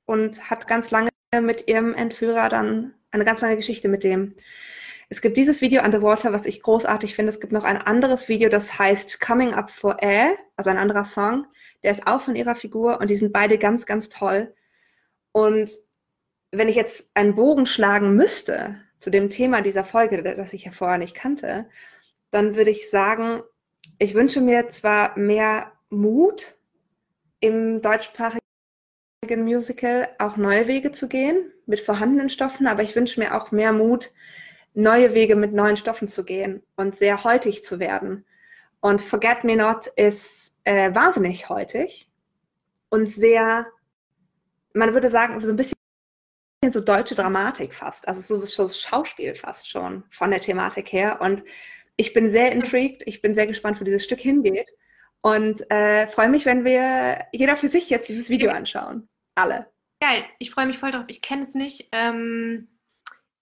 [0.05, 1.11] und hat ganz lange
[1.41, 4.35] mit ihrem Entführer dann eine ganz lange Geschichte mit dem.
[5.09, 7.31] Es gibt dieses Video Underwater, was ich großartig finde.
[7.31, 11.05] Es gibt noch ein anderes Video, das heißt Coming Up for Air, also ein anderer
[11.05, 11.47] Song.
[11.83, 14.53] Der ist auch von ihrer Figur und die sind beide ganz, ganz toll.
[15.33, 15.71] Und
[16.51, 20.73] wenn ich jetzt einen Bogen schlagen müsste zu dem Thema dieser Folge, das ich ja
[20.73, 21.69] vorher nicht kannte,
[22.31, 23.43] dann würde ich sagen,
[23.99, 26.57] ich wünsche mir zwar mehr Mut
[27.41, 28.46] im deutschsprachigen
[29.35, 33.73] Musical auch neue Wege zu gehen mit vorhandenen Stoffen, aber ich wünsche mir auch mehr
[33.73, 34.13] Mut,
[34.75, 38.25] neue Wege mit neuen Stoffen zu gehen und sehr heutig zu werden.
[38.81, 42.07] Und Forget Me Not ist äh, wahnsinnig heutig
[42.91, 43.67] und sehr,
[44.75, 45.77] man würde sagen, so ein bisschen
[46.71, 51.21] so deutsche Dramatik fast, also so, so Schauspiel fast schon von der Thematik her.
[51.21, 51.43] Und
[51.97, 54.71] ich bin sehr intrigued, ich bin sehr gespannt, wo dieses Stück hingeht.
[55.23, 59.09] Und äh, freue mich, wenn wir jeder für sich jetzt dieses Video anschauen.
[59.37, 59.71] Alle.
[60.01, 61.05] Geil, ich freue mich voll drauf.
[61.09, 61.89] Ich kenne es nicht.
[61.93, 62.69] Ähm,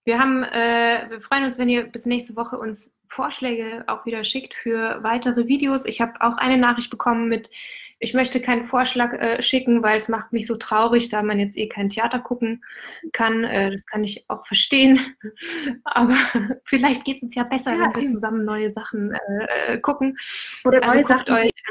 [0.03, 4.23] wir haben, äh, wir freuen uns, wenn ihr bis nächste Woche uns Vorschläge auch wieder
[4.23, 5.85] schickt für weitere Videos.
[5.85, 7.49] Ich habe auch eine Nachricht bekommen mit,
[7.99, 11.57] ich möchte keinen Vorschlag äh, schicken, weil es macht mich so traurig, da man jetzt
[11.57, 12.63] eh kein Theater gucken
[13.13, 13.43] kann.
[13.43, 14.99] Äh, das kann ich auch verstehen.
[15.85, 16.15] Aber
[16.65, 20.17] vielleicht geht es uns ja besser, ja, wenn wir zusammen neue Sachen äh, äh gucken.
[20.65, 21.63] Oder also neue Sachen, euch die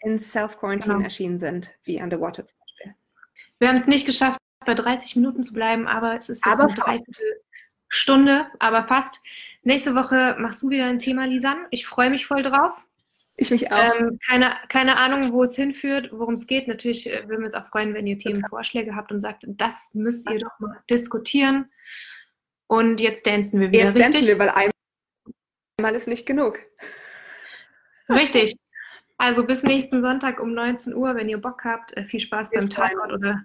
[0.00, 1.00] in Self-Quarantine Self genau.
[1.00, 2.94] erschienen sind, wie Underwater zum Beispiel.
[3.58, 6.64] Wir haben es nicht geschafft, bei 30 Minuten zu bleiben, aber es ist jetzt aber
[6.64, 9.20] eine Dreiviertelstunde, aber fast.
[9.62, 11.66] Nächste Woche machst du wieder ein Thema, Lisan.
[11.70, 12.85] Ich freue mich voll drauf.
[13.38, 13.94] Ich mich auch.
[13.98, 16.68] Ähm, keine, keine Ahnung, wo es hinführt, worum es geht.
[16.68, 20.28] Natürlich äh, würden wir uns auch freuen, wenn ihr Themenvorschläge habt und sagt, das müsst
[20.30, 21.70] ihr doch mal diskutieren.
[22.66, 23.84] Und jetzt dancen wir wieder.
[23.84, 24.12] Jetzt richtig?
[24.12, 24.70] dancen wir, weil
[25.78, 26.58] einmal ist nicht genug.
[28.08, 28.56] Richtig.
[29.18, 31.96] Also bis nächsten Sonntag um 19 Uhr, wenn ihr Bock habt.
[31.96, 33.42] Äh, viel Spaß beim Tatort oder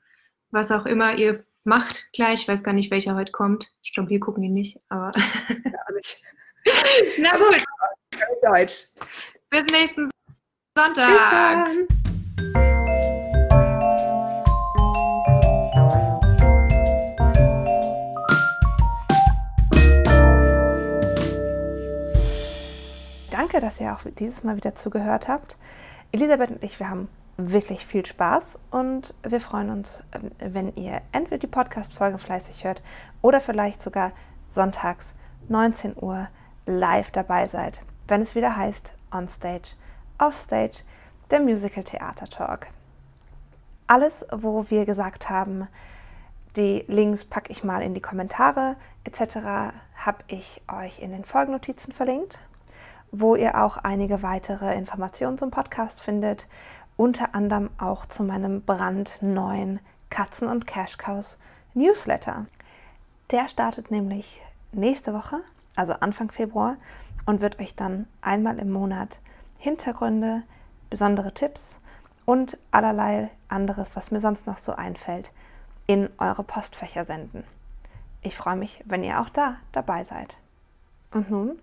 [0.52, 2.42] was auch immer ihr macht gleich.
[2.42, 3.72] Ich weiß gar nicht, welcher heute kommt.
[3.84, 5.12] Ich glaube, wir gucken ihn nicht, aber.
[5.50, 6.22] Ja, nicht.
[7.20, 7.64] Na gut.
[8.42, 8.88] Deutsch.
[9.54, 10.10] Bis nächsten
[10.78, 11.10] Sonntag.
[11.10, 11.88] Bis dann.
[23.30, 25.58] Danke, dass ihr auch dieses Mal wieder zugehört habt.
[26.14, 31.02] Elisabeth und ich, wir haben wirklich viel Spaß und wir freuen uns, ähm, wenn ihr
[31.12, 32.82] entweder die Podcast-Folgen fleißig hört
[33.22, 34.14] oder vielleicht sogar
[34.48, 35.12] sonntags
[35.50, 36.30] 19 Uhr
[36.66, 39.76] live dabei seid, wenn es wieder heißt On Stage,
[40.18, 40.84] Off Stage,
[41.30, 42.68] der Musical Theater Talk.
[43.88, 45.68] Alles, wo wir gesagt haben,
[46.56, 49.38] die Links packe ich mal in die Kommentare etc.,
[49.96, 52.42] habe ich euch in den Folgennotizen verlinkt,
[53.12, 56.48] wo ihr auch einige weitere Informationen zum Podcast findet
[57.02, 59.80] unter anderem auch zu meinem brandneuen
[60.12, 61.40] Katzen und Cash Cows
[61.74, 62.46] Newsletter.
[63.32, 64.40] Der startet nämlich
[64.72, 65.42] nächste Woche,
[65.76, 66.78] also Anfang Februar,
[67.26, 69.20] und wird euch dann einmal im Monat
[69.58, 70.44] Hintergründe,
[70.90, 71.80] besondere Tipps
[72.26, 75.32] und allerlei anderes, was mir sonst noch so einfällt,
[75.88, 77.44] in eure Postfächer senden.
[78.22, 80.36] Ich freue mich, wenn ihr auch da dabei seid.
[81.12, 81.60] Und nun,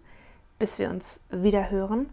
[0.59, 2.11] bis wir uns wieder hören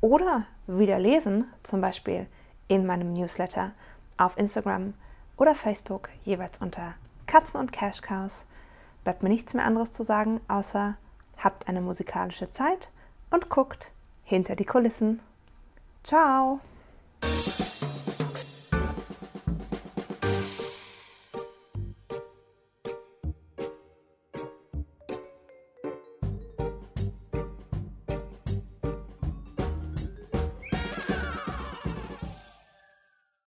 [0.00, 2.26] oder wieder lesen, zum Beispiel
[2.68, 3.72] in meinem Newsletter
[4.16, 4.94] auf Instagram
[5.36, 6.94] oder Facebook jeweils unter
[7.26, 8.46] Katzen und Cash Cows.
[9.04, 10.96] Bleibt mir nichts mehr anderes zu sagen, außer
[11.42, 12.90] habt eine musikalische Zeit
[13.30, 13.90] und guckt
[14.24, 15.20] hinter die Kulissen.
[16.04, 16.60] Ciao!